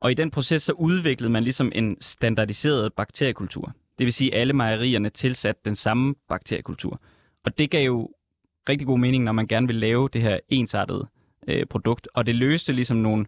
[0.00, 3.72] og i den proces, så udviklede man ligesom en standardiseret bakteriekultur.
[3.98, 7.00] Det vil sige, at alle mejerierne tilsatte den samme bakteriekultur.
[7.44, 8.08] Og det gav jo
[8.68, 11.08] rigtig god mening, når man gerne vil lave det her ensartede
[11.48, 12.08] øh, produkt.
[12.14, 13.26] Og det løste ligesom nogle,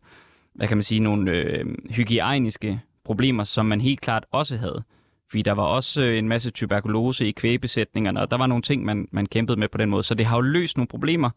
[0.54, 4.82] hvad kan man sige, nogle øh, hygiejniske problemer, som man helt klart også havde.
[5.30, 8.84] Fordi der var også øh, en masse tuberkulose i kvægebesætningerne, og der var nogle ting,
[8.84, 10.02] man, man kæmpede med på den måde.
[10.02, 11.30] Så det har jo løst nogle problemer.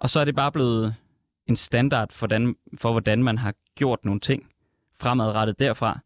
[0.00, 0.94] Og så er det bare blevet
[1.46, 4.46] en standard for, den, for hvordan man har gjort nogle ting
[5.00, 5.98] fremadrettet derfra.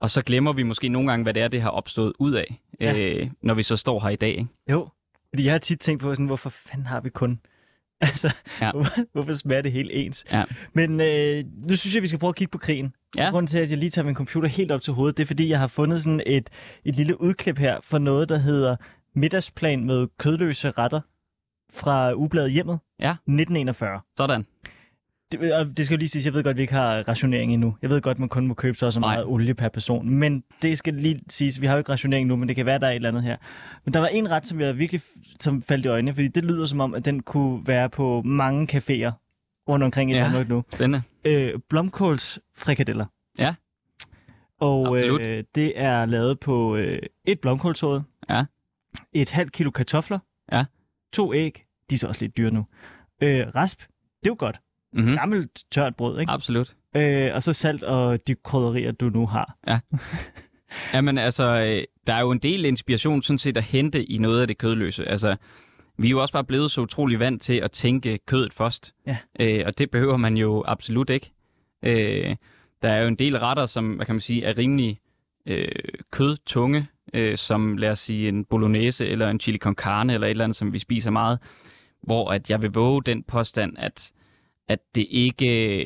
[0.00, 2.60] Og så glemmer vi måske nogle gange, hvad det er, det har opstået ud af,
[2.80, 2.98] Ja.
[2.98, 4.30] øh, når vi så står her i dag.
[4.30, 4.46] Ikke?
[4.70, 4.88] Jo,
[5.28, 7.40] fordi jeg har tit tænkt på, sådan, hvorfor fanden har vi kun...
[8.00, 8.70] Altså, Ja.
[8.72, 10.24] hvorfor, hvorfor smager det helt ens?
[10.32, 10.44] Ja.
[10.72, 12.94] Men øh, nu synes jeg, vi skal prøve at kigge på krigen.
[13.16, 13.30] Ja.
[13.30, 15.48] Grunden til, at jeg lige tager min computer helt op til hovedet, det er, fordi
[15.48, 16.50] jeg har fundet sådan et,
[16.84, 18.76] et lille udklip her for noget, der hedder
[19.14, 21.00] Middagsplan med kødløse retter
[21.72, 23.10] fra Ubladet Hjemmet Ja.
[23.10, 24.00] 1941.
[24.16, 24.46] Sådan.
[25.40, 27.52] Det, og det skal jo lige siges, jeg ved godt, at vi ikke har rationering
[27.54, 27.76] endnu.
[27.82, 29.14] Jeg ved godt, at man kun må købe så og så Nej.
[29.14, 30.08] meget olie per person.
[30.10, 32.78] Men det skal lige siges, vi har jo ikke rationering nu, men det kan være,
[32.78, 33.36] der er et eller andet her.
[33.84, 35.00] Men der var en ret, som jeg virkelig
[35.40, 38.68] som faldt i øjnene, fordi det lyder som om, at den kunne være på mange
[38.76, 39.10] caféer
[39.68, 40.20] rundt omkring i Ja.
[40.22, 40.62] Danmark nu.
[40.72, 41.02] Spændende.
[41.24, 43.06] Øh, blomkåls frikadeller.
[43.38, 43.54] Ja.
[44.60, 45.20] Og Absolut.
[45.20, 48.44] øh, det er lavet på øh, et blomkålshoved, Ja.
[49.12, 50.18] et halvt kilo kartofler,
[50.52, 50.64] Ja.
[51.12, 52.66] to æg, de er så også lidt dyre nu,
[53.22, 54.60] øh, rasp, det er jo godt,
[54.94, 55.10] Mm-hmm.
[55.10, 55.16] mm.
[55.16, 56.32] gammelt tørt brød, ikke?
[56.32, 56.74] Absolut.
[56.96, 59.56] Øh, og så salt og de krydderier, du nu har.
[60.94, 64.40] Jamen altså, øh, der er jo en del inspiration sådan set at hente i noget
[64.40, 65.08] af det kødløse.
[65.08, 65.36] Altså,
[65.98, 68.94] vi er jo også bare blevet så utrolig vant til at tænke kødet først.
[69.06, 69.16] Ja.
[69.40, 71.32] Øh, og det behøver man jo absolut ikke.
[71.82, 72.36] Øh,
[72.82, 74.98] der er jo en del retter, som hvad kan man sige, er rimelig
[75.46, 75.68] øh,
[76.10, 80.30] kødtunge, øh, som lad os sige en bolognese eller en chili con carne eller et
[80.30, 81.38] eller andet, som vi spiser meget.
[82.02, 84.12] Hvor at jeg vil våge den påstand, at,
[84.68, 85.84] at det ikke øh,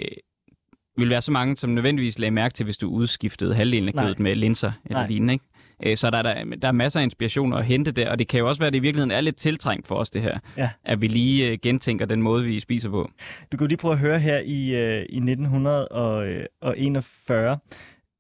[0.96, 4.20] vil være så mange, som nødvendigvis lagde mærke til, hvis du udskiftede halvdelen af kødet
[4.20, 5.06] med linser eller Nej.
[5.08, 5.32] lignende.
[5.32, 5.44] Ikke?
[5.86, 8.28] Øh, Så der er, der, der er masser af inspiration at hente der, og det
[8.28, 10.38] kan jo også være, at det i virkeligheden er lidt tiltrængt for os, det her.
[10.56, 10.70] Ja.
[10.84, 13.10] At vi lige øh, gentænker den måde, vi spiser på.
[13.52, 14.74] Du kan jo lige prøve at høre her i,
[15.10, 17.58] i 1941,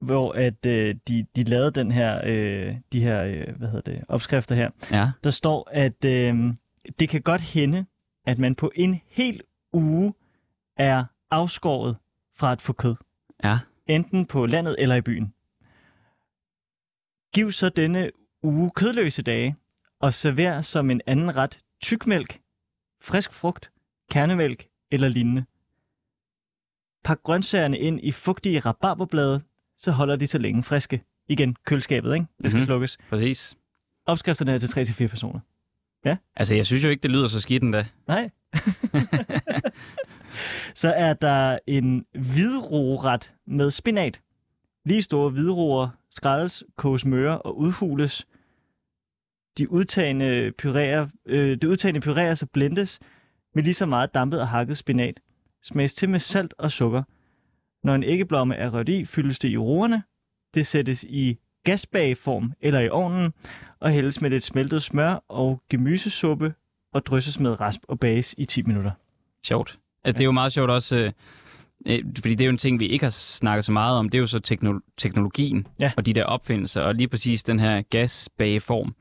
[0.00, 4.00] hvor at øh, de, de lavede den her, øh, de her øh, hvad hedder det,
[4.08, 4.70] opskrifter her.
[4.92, 5.08] Ja.
[5.24, 6.34] Der står, at øh,
[7.00, 7.84] det kan godt hende,
[8.26, 9.40] at man på en hel
[9.72, 10.12] uge
[10.78, 11.96] er afskåret
[12.36, 12.94] fra at få kød.
[13.44, 13.58] Ja.
[13.86, 15.34] Enten på landet eller i byen.
[17.34, 18.10] Giv så denne
[18.42, 19.56] uge kødløse dage,
[20.00, 22.40] og server som en anden ret tykmælk,
[23.00, 23.70] frisk frugt,
[24.10, 25.44] kernemælk eller lignende.
[27.04, 29.42] Pak grøntsagerne ind i fugtige rabarberblade,
[29.76, 31.04] så holder de så længe friske.
[31.28, 32.26] Igen, køleskabet, ikke?
[32.42, 32.56] Det skal Mhm.
[32.56, 32.66] mm-hmm.
[32.66, 32.98] slukkes.
[33.08, 33.56] Præcis.
[34.06, 34.66] Opskrifterne er til
[35.04, 35.40] 3-4 personer.
[36.36, 37.86] Altså, jeg synes jo ikke, det lyder så skidt endda.
[38.06, 38.30] Nej.
[40.74, 44.20] så er der en hvidroret med spinat.
[44.84, 48.26] Lige store hvidroer skrælles, koges møre og udhules.
[49.58, 53.00] De udtagende pyræer, øh, det udtagende pyræer og blendes
[53.54, 55.20] med lige så meget dampet og hakket spinat.
[55.62, 57.02] Smages til med salt og sukker.
[57.84, 60.02] Når en æggeblomme er rørt i, fyldes det i roerne.
[60.54, 63.32] Det sættes i gasbageform eller i ovnen
[63.80, 66.54] og hældes med lidt smeltet smør og gemysesuppe
[66.92, 68.90] og drysses med rasp og bages i 10 minutter.
[69.46, 69.78] Sjovt.
[70.08, 71.12] Altså, det er jo meget sjovt også, øh,
[71.86, 74.18] øh, fordi det er jo en ting, vi ikke har snakket så meget om, det
[74.18, 75.92] er jo så teknolo- teknologien Ja.
[75.96, 78.94] og de der opfindelser, og lige præcis den her gasbageform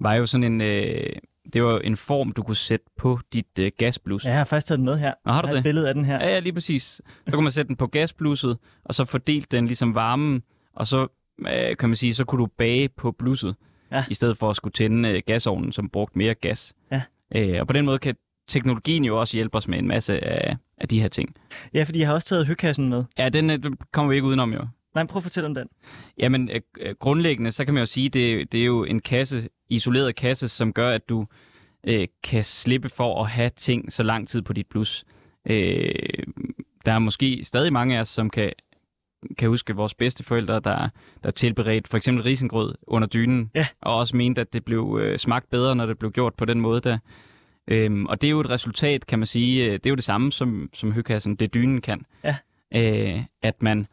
[0.00, 1.06] var jo sådan en, øh,
[1.52, 4.24] det var en form, du kunne sætte på dit øh, gasblus.
[4.24, 5.14] Ja, jeg har faktisk taget den med her.
[5.26, 5.68] Nå, har du jeg har et det?
[5.68, 6.14] billede af den her.
[6.24, 6.82] Ja, ja, lige præcis.
[7.26, 10.42] Så kunne man sætte den på gasblusset, og så fordelt den ligesom varmen,
[10.74, 11.06] og så
[11.48, 13.54] øh, kan man sige, så kunne du bage på blusset,
[13.92, 14.04] Ja.
[14.10, 16.74] i stedet for at skulle tænde øh, gasovnen, som brugte mere gas.
[16.92, 17.02] Ja.
[17.36, 18.14] Øh, og på den måde kan
[18.48, 21.34] teknologien jo også hjælpe os med en masse af, af de her ting.
[21.74, 23.04] Ja, fordi jeg har også taget høkassen med.
[23.18, 24.60] Ja, den, øh, den kommer vi ikke udenom jo.
[24.94, 25.68] Nej, prøv at fortælle om den.
[26.18, 29.48] Jamen, øh, øh, grundlæggende, så kan man jo sige, det, det er jo en kasse,
[29.68, 31.26] isoleret kasse, som gør, at du
[31.86, 35.04] øh, kan slippe for at have ting så lang tid på dit blus.
[35.50, 35.92] Øh,
[36.86, 38.52] der er måske stadig mange af os, som kan,
[39.38, 40.88] kan huske vores bedste forældre, der,
[41.24, 43.66] der tilberedt for eksempel risengrød under dynen, Ja.
[43.80, 46.60] og også mente, at det blev øh, smagt bedre, når det blev gjort på den
[46.60, 46.98] måde der.
[47.68, 50.04] Øhm, og det er jo et resultat, kan man sige, øh, det er jo det
[50.04, 52.06] samme som, som høkassen, det dynen kan.
[52.24, 52.36] Ja.
[52.74, 53.86] Øh, at man,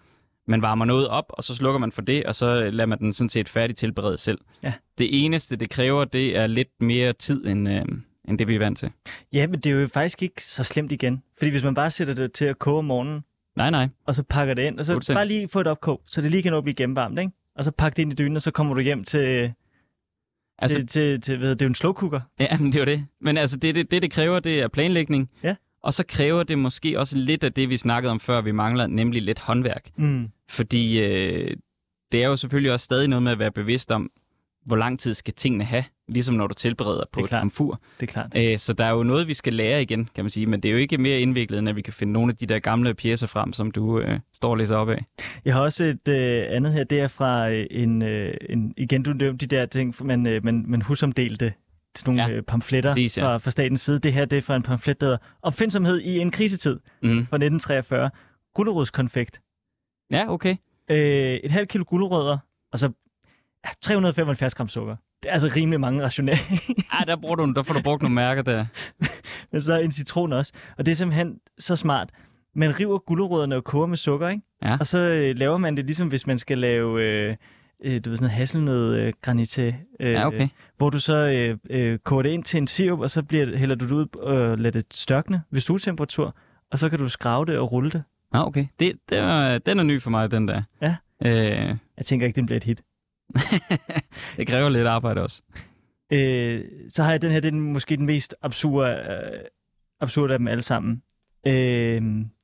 [0.48, 3.14] man varmer noget op, og så slukker man for det, og så lader man den
[3.14, 4.38] sådan set færdigt tilberede selv.
[4.64, 4.74] Ja.
[4.98, 7.86] Det eneste, det kræver, det er lidt mere tid, end, øh,
[8.28, 8.90] end det vi er vant til.
[9.34, 11.24] Ja, men det er jo faktisk ikke så slemt igen.
[11.38, 13.22] Fordi hvis man bare sætter det til at koge om morgenen,
[13.56, 13.88] Nej, nej.
[14.08, 15.18] og så pakker det ind, og så Fuldstændig.
[15.18, 17.32] bare lige få et opkog, så det lige kan nå at blive gennemvarmt, ikke?
[17.56, 19.54] Og så pakke det ind i dynen, og så kommer du hjem til,
[20.64, 22.20] Altså- til, til, til hedder det er jo en slow cooker.
[22.39, 23.05] Ja, men det er jo det.
[23.22, 25.30] Men altså, det, det, det, det kræver, det er planlægning.
[25.43, 25.55] Ja.
[25.84, 28.88] Og så kræver det måske også lidt af det, vi snakkede om før, vi mangler,
[28.88, 29.89] nemlig lidt håndværk.
[29.97, 30.30] Mm.
[30.49, 31.57] Fordi øh,
[32.11, 34.11] det er jo selvfølgelig også stadig noget med at være bevidst om,
[34.66, 37.82] hvor lang tid skal tingene have, ligesom når du tilbereder på et komfur.
[37.99, 38.32] Det er klart.
[38.36, 40.45] Øh, så der er jo noget, vi skal lære igen, kan man sige.
[40.45, 42.45] Men det er jo ikke mere indviklet, end at vi kan finde nogle af de
[42.45, 45.06] der gamle pjæser frem, som du øh, står og læser op af.
[45.45, 49.04] Jeg har også et øh, andet her, det er fra øh, en, øh, en igen
[49.04, 51.54] du nævnte de der ting, man, øh, man, man husomdelte
[51.95, 53.24] til nogle Ja, øh, pamfletter præcis, ja.
[53.26, 53.99] fra, fra statens side.
[53.99, 57.10] Det her det er fra en pamflet, der hedder Opfindsomhed i en krisetid Mm.
[57.10, 58.10] fra 1943.
[58.56, 59.41] Gulerodskonfekt.
[60.12, 60.56] Ja, okay.
[60.91, 60.97] Øh,
[61.43, 62.38] et halvt kilo gulerødder,
[62.74, 62.91] og så
[63.82, 64.95] 375 gram sukker.
[65.24, 66.39] Det er altså rimelig mange rationale.
[66.93, 68.66] Ej, der, bruger du, der får du brugt nogle mærker der.
[69.51, 70.53] Men så en citron også.
[70.78, 72.09] Og det er simpelthen så smart.
[72.55, 74.41] Man river gulerødderne og koger med sukker, ikke?
[74.64, 74.78] Ja.
[74.80, 77.36] Og så øh, laver man det ligesom, hvis man skal lave, øh,
[77.84, 79.61] øh, du ved, sådan noget hasselnød øh, granité.
[79.61, 80.47] Øh, Ja, okay.
[80.78, 83.59] Hvor du så øh, øh, koger det ind til en sirup, og så bliver, det-
[83.59, 86.36] hælder du det ud og lader det størkne ved stuetemperatur.
[86.72, 88.03] Og så kan du skrave det og rulle det.
[88.34, 88.66] Ja, okay.
[88.80, 90.61] Det, det er, den er ny for mig, den der.
[90.82, 90.95] Ja.
[91.26, 92.82] Øh, Jeg tænker ikke, den bliver et hit.
[94.38, 95.42] det kræver lidt arbejde også.
[96.12, 99.40] Øh, så har jeg den her, det er måske den mest absurde, øh,
[100.02, 101.04] absurde af dem alle sammen.
[101.48, 102.02] Øh,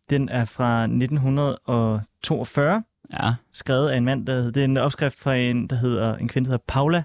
[0.10, 2.84] den er fra 1942,
[3.14, 3.34] Ja.
[3.52, 6.28] skrevet af en mand, der hedder, det er en opskrift fra en, der hedder, en
[6.28, 7.04] kvinde, der hedder Paula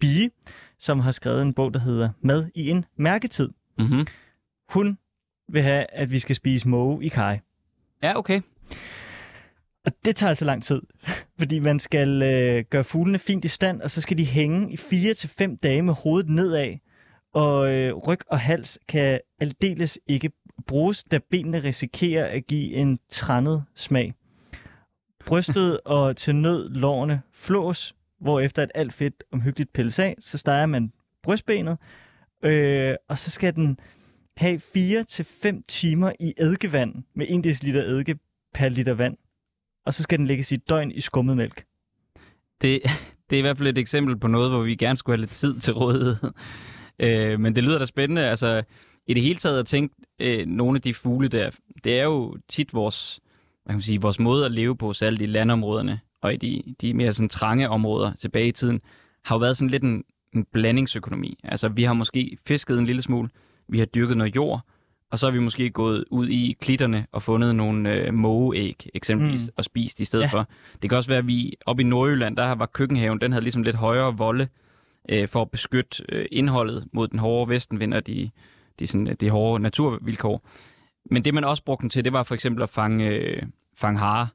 [0.00, 0.30] Bie,
[0.78, 3.48] som har skrevet en bog, der hedder Mad i en mærketid.
[3.78, 4.06] Mm-hmm.
[4.68, 4.98] Hun
[5.48, 7.40] vil have, at vi skal spise måge i kaj.
[8.02, 8.40] Ja, okay.
[9.84, 10.82] Og det tager altså lang tid,
[11.38, 14.76] fordi man skal øh, gøre fuglene fint i stand, og så skal de hænge i
[14.76, 16.76] 4 til fem dage med hovedet nedad,
[17.34, 20.30] og øh, ryg og hals kan aldeles ikke
[20.66, 24.14] bruges, da benene risikerer at give en trændet smag.
[25.26, 30.38] Brystet og til nød lårene flås, hvor efter et alt fedt omhyggeligt pilles af, så
[30.38, 31.78] steger man brystbenet,
[32.42, 33.78] øh, og så skal den
[34.36, 38.18] have 4 til 5 timer i eddikevand med 1 dl eddike
[38.54, 39.16] per liter vand
[39.86, 41.64] og så skal den lægges i et døgn i skummet mælk.
[42.60, 42.80] Det,
[43.30, 45.30] det er i hvert fald et eksempel på noget, hvor vi gerne skulle have lidt
[45.30, 46.16] tid til rådighed.
[46.98, 48.22] Øh, men det lyder da spændende.
[48.22, 48.62] Altså,
[49.06, 51.50] i det hele taget at tænke, øh, nogle af de fugle der,
[51.84, 53.20] det er jo tit vores,
[53.64, 56.62] hvad kan man sige, vores måde at leve på, særligt i landområderne og i de,
[56.80, 58.80] de mere sådan trange områder tilbage i tiden,
[59.24, 60.04] har jo været sådan lidt en,
[60.34, 61.38] en blandingsøkonomi.
[61.44, 63.28] Altså, vi har måske fisket en lille smule,
[63.68, 64.60] vi har dyrket noget jord,
[65.14, 69.40] og så har vi måske gået ud i klitterne og fundet nogle øh, mågeæg, eksempelvis,
[69.42, 69.48] Mm.
[69.56, 70.28] og spist i stedet Ja.
[70.28, 70.48] for.
[70.82, 73.62] Det kan også være, at vi oppe i Nordjylland, der var køkkenhaven, den havde ligesom
[73.62, 74.48] lidt højere volde
[75.08, 78.30] øh, for at beskytte øh, indholdet mod den hårde vestenvind og de,
[78.78, 80.46] de, sådan, de hårde naturvilkår.
[81.10, 83.42] Men det, man også brugte den til, det var for eksempel at fange, øh,
[83.76, 84.26] fange hare.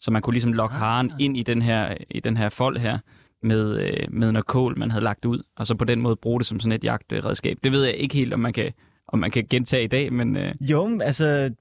[0.00, 0.80] Så man kunne ligesom lokke Ah.
[0.80, 2.98] haren ind i den her, i den her fold her
[3.42, 6.40] med, øh, med noget kål, man havde lagt ud, og så på den måde bruge
[6.40, 7.58] det som sådan et jagtredskab.
[7.64, 8.72] Det ved jeg ikke helt, om man kan,
[9.08, 11.54] om man kan gentage i dag, men øh, Jo, altså,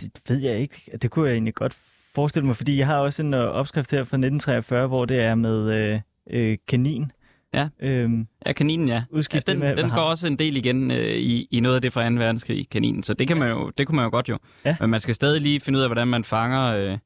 [0.00, 0.98] det ved jeg ikke.
[1.02, 1.76] Det kunne jeg egentlig godt
[2.14, 5.34] forestille mig, fordi jeg har også en øh, opskrift her fra 1943, hvor det er
[5.34, 7.12] med øh, øh, kanin.
[7.54, 7.68] Ja.
[7.80, 9.02] Øhm, ja, kaninen, ja.
[9.32, 11.92] ja den, med, den går også en del igen øh, i, i noget af det
[11.92, 12.14] fra 2.
[12.14, 14.38] verdenskrig, kaninen, så det, kan man jo, det kunne man jo godt jo.
[14.64, 14.76] Ja.
[14.80, 16.98] Men man skal stadig lige finde ud af, hvordan man fanger, øh,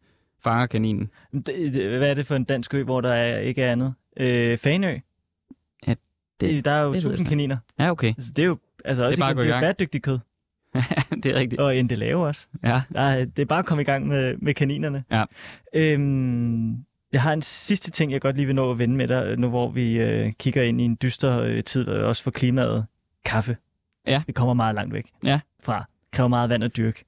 [0.44, 1.10] fanger kaninen.
[1.32, 3.94] Det, det, hvad er det for en dansk ø, hvor der er, ikke er andet?
[4.16, 4.98] Øh, Fanø?
[5.86, 5.94] Ja,
[6.40, 7.56] det, der er jo tusind kaniner.
[7.78, 8.08] Ja, okay.
[8.08, 9.62] Altså, det er jo altså også bare i det er jo gang.
[9.62, 10.18] bæredygtigt kød.
[11.22, 11.60] det er rigtigt.
[11.60, 12.46] Og endelave også.
[12.64, 12.82] Ja.
[12.94, 15.04] Er, det er bare at komme i gang med, med kaninerne.
[15.10, 15.24] Ja.
[15.74, 16.72] Øhm,
[17.12, 19.48] jeg har en sidste ting, jeg godt lige vil nå at vende med dig, nu
[19.48, 22.86] hvor vi øh, kigger ind i en dyster øh, tid, og også for klimaet
[23.24, 23.56] kaffe.
[24.06, 24.22] Ja.
[24.26, 25.40] Det kommer meget langt væk Ja.
[25.62, 25.84] fra.
[26.12, 27.04] Kræver meget vand at dyrke.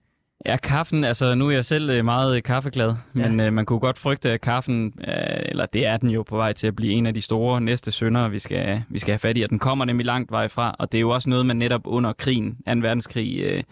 [0.46, 3.28] Ja, kaffen, altså nu er jeg selv øh, meget øh, kaffeglad, Ja.
[3.28, 5.14] men øh, man kunne godt frygte, at kaffen, øh,
[5.44, 7.92] eller det er den jo på vej til at blive en af de store næste
[7.92, 10.76] syndere, vi skal, vi skal have fat i, og den kommer nemlig langt vej fra,
[10.78, 12.72] og det er jo også noget, man netop under krigen, 2.
[12.80, 13.62] verdenskrig, øh,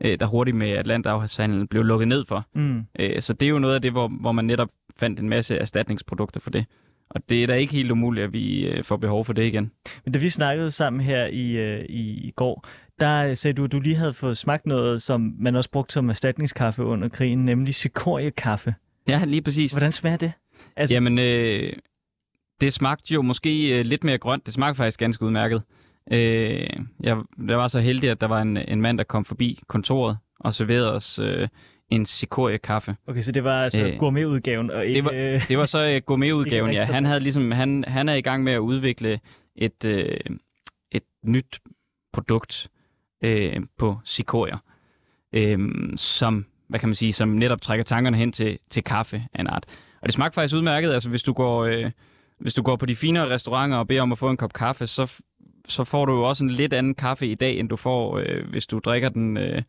[0.00, 2.46] øh, der hurtigt med Atlanterhavshandlen blev lukket ned for.
[2.54, 2.82] Mm.
[2.98, 4.68] Øh, så det er jo noget af det, hvor, hvor man netop
[4.98, 6.64] fandt en masse erstatningsprodukter for det.
[7.10, 9.70] Og det er da ikke helt umuligt, at vi får behov for det igen.
[10.04, 12.66] Men da vi snakkede sammen her i, i, i går,
[13.00, 16.08] der sagde du, at du lige havde fået smagt noget, som man også brugte som
[16.08, 18.74] erstatningskaffe under krigen, nemlig cikoriekaffe.
[19.08, 19.72] Ja, lige præcis.
[19.72, 20.32] Hvordan smager det?
[20.76, 21.72] Altså, Jamen, øh,
[22.60, 24.46] det smagte jo måske øh, lidt mere grønt.
[24.46, 25.62] Det smagte faktisk ganske udmærket.
[26.12, 26.18] Øh,
[27.00, 27.16] jeg,
[27.48, 30.54] jeg var så heldig, at der var en, en mand, der kom forbi kontoret og
[30.54, 31.48] serverede os øh,
[31.90, 32.96] en cikorie-kaffe.
[33.08, 35.04] Okay, så det var altså Øh, gourmetudgaven, og ikke...
[35.04, 36.84] var- øh, Det var så øh, gourmetudgaven, ja.
[36.84, 39.20] Han, havde ligesom, han, han er i gang med at udvikle
[39.56, 40.16] et, øh,
[40.92, 41.58] et nyt
[42.12, 42.68] produkt
[43.26, 44.56] øh, på Sikoria,
[45.32, 45.58] øh,
[45.96, 49.46] som, hvad kan man sige, som netop trækker tankerne hen til, til kaffe af en
[49.46, 49.64] art.
[50.00, 50.92] Og det smagte faktisk udmærket.
[50.92, 51.90] Altså, hvis du går, øh,
[52.38, 54.86] hvis du går på de finere restauranter og beder om at få en kop kaffe,
[54.86, 55.22] så,
[55.68, 58.48] så får du jo også en lidt anden kaffe i dag, end du får, øh,
[58.50, 59.62] hvis du drikker den øh,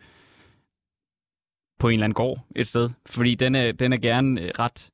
[1.80, 2.90] på en eller anden gård et sted.
[3.06, 4.90] Fordi den er, den er gerne ret,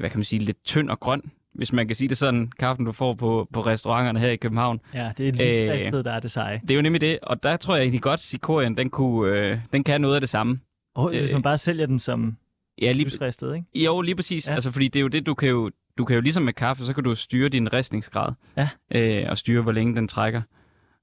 [0.00, 1.22] hvad kan man sige, lidt tynd og grøn,
[1.58, 4.80] hvis man kan sige det sådan, kaffen du får på, på restauranterne her i København.
[4.94, 6.60] ja, det er et Øh, livsfristet, der er det seje.
[6.62, 9.32] Det er jo nemlig det, og der tror jeg egentlig godt, at cikorien, den, kunne,
[9.32, 10.60] øh, den kan noget af det samme.
[10.94, 12.36] Og hvis øh, man bare sælger den som
[12.82, 13.10] Ja, lige,
[13.54, 13.64] ikke?
[13.74, 14.48] Jo, lige præcis.
[14.48, 14.54] Ja.
[14.54, 16.84] Altså, fordi det er jo det, du kan jo, du kan jo ligesom med kaffe,
[16.84, 18.32] så kan du styre din ristningsgrad.
[18.56, 18.68] Ja.
[18.94, 20.42] Øh, og styre, hvor længe den trækker.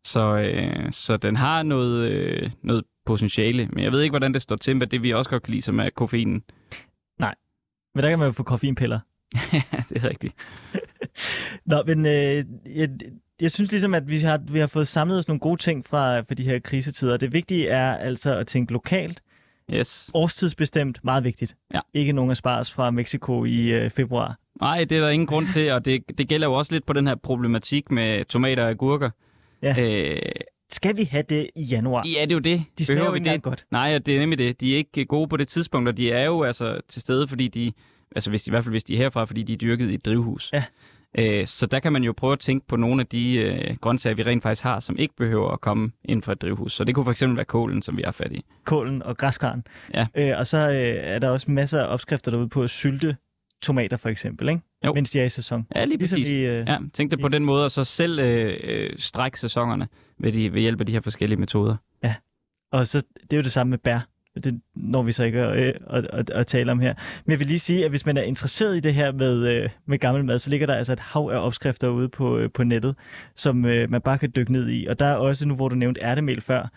[0.04, 3.68] Så, øh, så den har noget, øh, noget potentiale.
[3.68, 5.62] Men jeg ved ikke, hvordan det står til med det, vi også godt kan lide,
[5.62, 6.44] som er koffeinen.
[7.96, 9.00] Men der kan man jo få koffeinpiller.
[9.54, 10.34] Ja, det er rigtigt.
[11.66, 12.44] Nå, men øh,
[12.76, 12.90] jeg,
[13.42, 16.20] jeg synes ligesom, at vi har, vi har fået samlet os nogle gode ting fra,
[16.20, 17.18] fra de her krisetider.
[17.18, 19.22] Det vigtige er altså at tænke lokalt,
[19.74, 20.10] Yes.
[20.14, 21.56] årstidsbestemt, meget vigtigt.
[21.74, 21.80] Ja.
[21.94, 24.38] Ikke nogen af spars fra Mexico i øh, februar.
[24.62, 26.94] Nej, det er der ingen grund til, og det, det gælder jo også lidt på
[26.94, 29.10] den her problematik med tomater og agurker.
[29.62, 29.76] Ja.
[29.80, 30.22] Øh,
[30.70, 32.04] Skal vi have det i januar?
[32.16, 32.64] ja, det er jo det.
[32.78, 33.66] De smager Behøver jo vi ikke engang godt.
[33.72, 34.62] Nej, det er nemlig det.
[34.62, 37.48] De er ikke gode på det tidspunkt, og de er jo altså til stede, fordi
[37.48, 37.72] de,
[38.16, 40.06] altså hvis, i hvert fald hvis de er herfra, fordi de er dyrket i et
[40.06, 40.50] drivhus.
[40.54, 40.64] Ja.
[41.18, 44.16] Øh, så der kan man jo prøve at tænke på nogle af de øh, grøntsager,
[44.16, 46.74] vi rent faktisk har, som ikke behøver at komme ind fra et drivhus.
[46.74, 48.46] Så det kunne for eksempel være kålen, som vi har fat i.
[48.66, 49.64] Kålen og græskaren.
[49.94, 50.08] Ja.
[50.16, 50.76] Øh, og så øh,
[51.14, 53.16] er der også masser af opskrifter derude på at sylte
[53.62, 54.62] tomater for eksempel, ikke?
[54.86, 54.94] Jo.
[54.94, 55.68] mens de er i sæson.
[55.76, 56.34] Ja, lige Ligesom præcis.
[56.34, 59.88] i, øh, Ja, tænk det på den måde, og så selv øh, øh, strække sæsonerne
[60.20, 61.76] ved, de, ved hjælp af de her forskellige metoder.
[62.72, 64.00] Og så, det er jo det samme med bær.
[64.44, 66.94] Det når vi så ikke at, øh, at, at, at tale om her.
[67.26, 69.70] Men jeg vil lige sige, at hvis man er interesseret i det her med, øh,
[69.86, 72.64] med gammel mad, så ligger der altså et hav af opskrifter ude på, øh, på
[72.64, 72.96] nettet,
[73.36, 74.86] som man bare kan dykke ned i.
[74.86, 76.72] Og der er også, nu hvor du nævnte ærtemel før,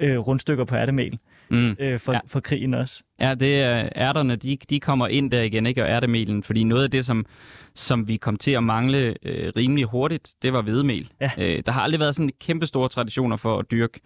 [0.00, 1.76] øh, rundstykker på ærtemel Mm.
[1.80, 2.12] øh, for.
[2.12, 2.18] Ja.
[2.26, 3.02] for krigen også.
[3.20, 5.82] Ja, det er ærterne, de, de kommer ind der igen, ikke?
[5.82, 7.26] Og ærtemelen, fordi noget af det, som,
[7.74, 11.10] som vi kom til at mangle øh, rimelig hurtigt, det var hvedemel.
[11.20, 11.30] Ja.
[11.38, 14.00] Øh, der har aldrig været sådan kæmpe store traditioner for at dyrke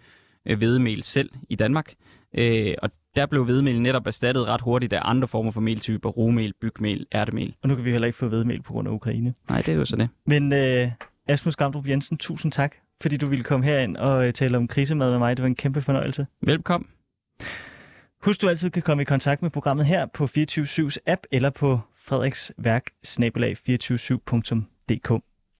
[0.45, 1.93] øh, hvedemel selv i Danmark.
[2.37, 6.53] Øh, og der blev hvedemel netop erstattet ret hurtigt af andre former for meltyper, rumel,
[6.61, 7.55] bygmel, ærtemel.
[7.63, 9.33] Og nu kan vi heller ikke få vedmel på grund af Ukraine.
[9.49, 10.09] Nej, det er jo så det.
[10.25, 10.91] Men øh,
[11.27, 15.11] Asmus Gamdrup Jensen, tusind tak, fordi du ville komme herind og øh, tale om krisemad
[15.11, 15.37] med mig.
[15.37, 16.27] Det var en kæmpe fornøjelse.
[16.41, 16.89] Velkommen.
[18.23, 21.79] Husk, du altid kan komme i kontakt med programmet her på 24-7's app eller på
[21.97, 25.23] frederiksværk 247.dk.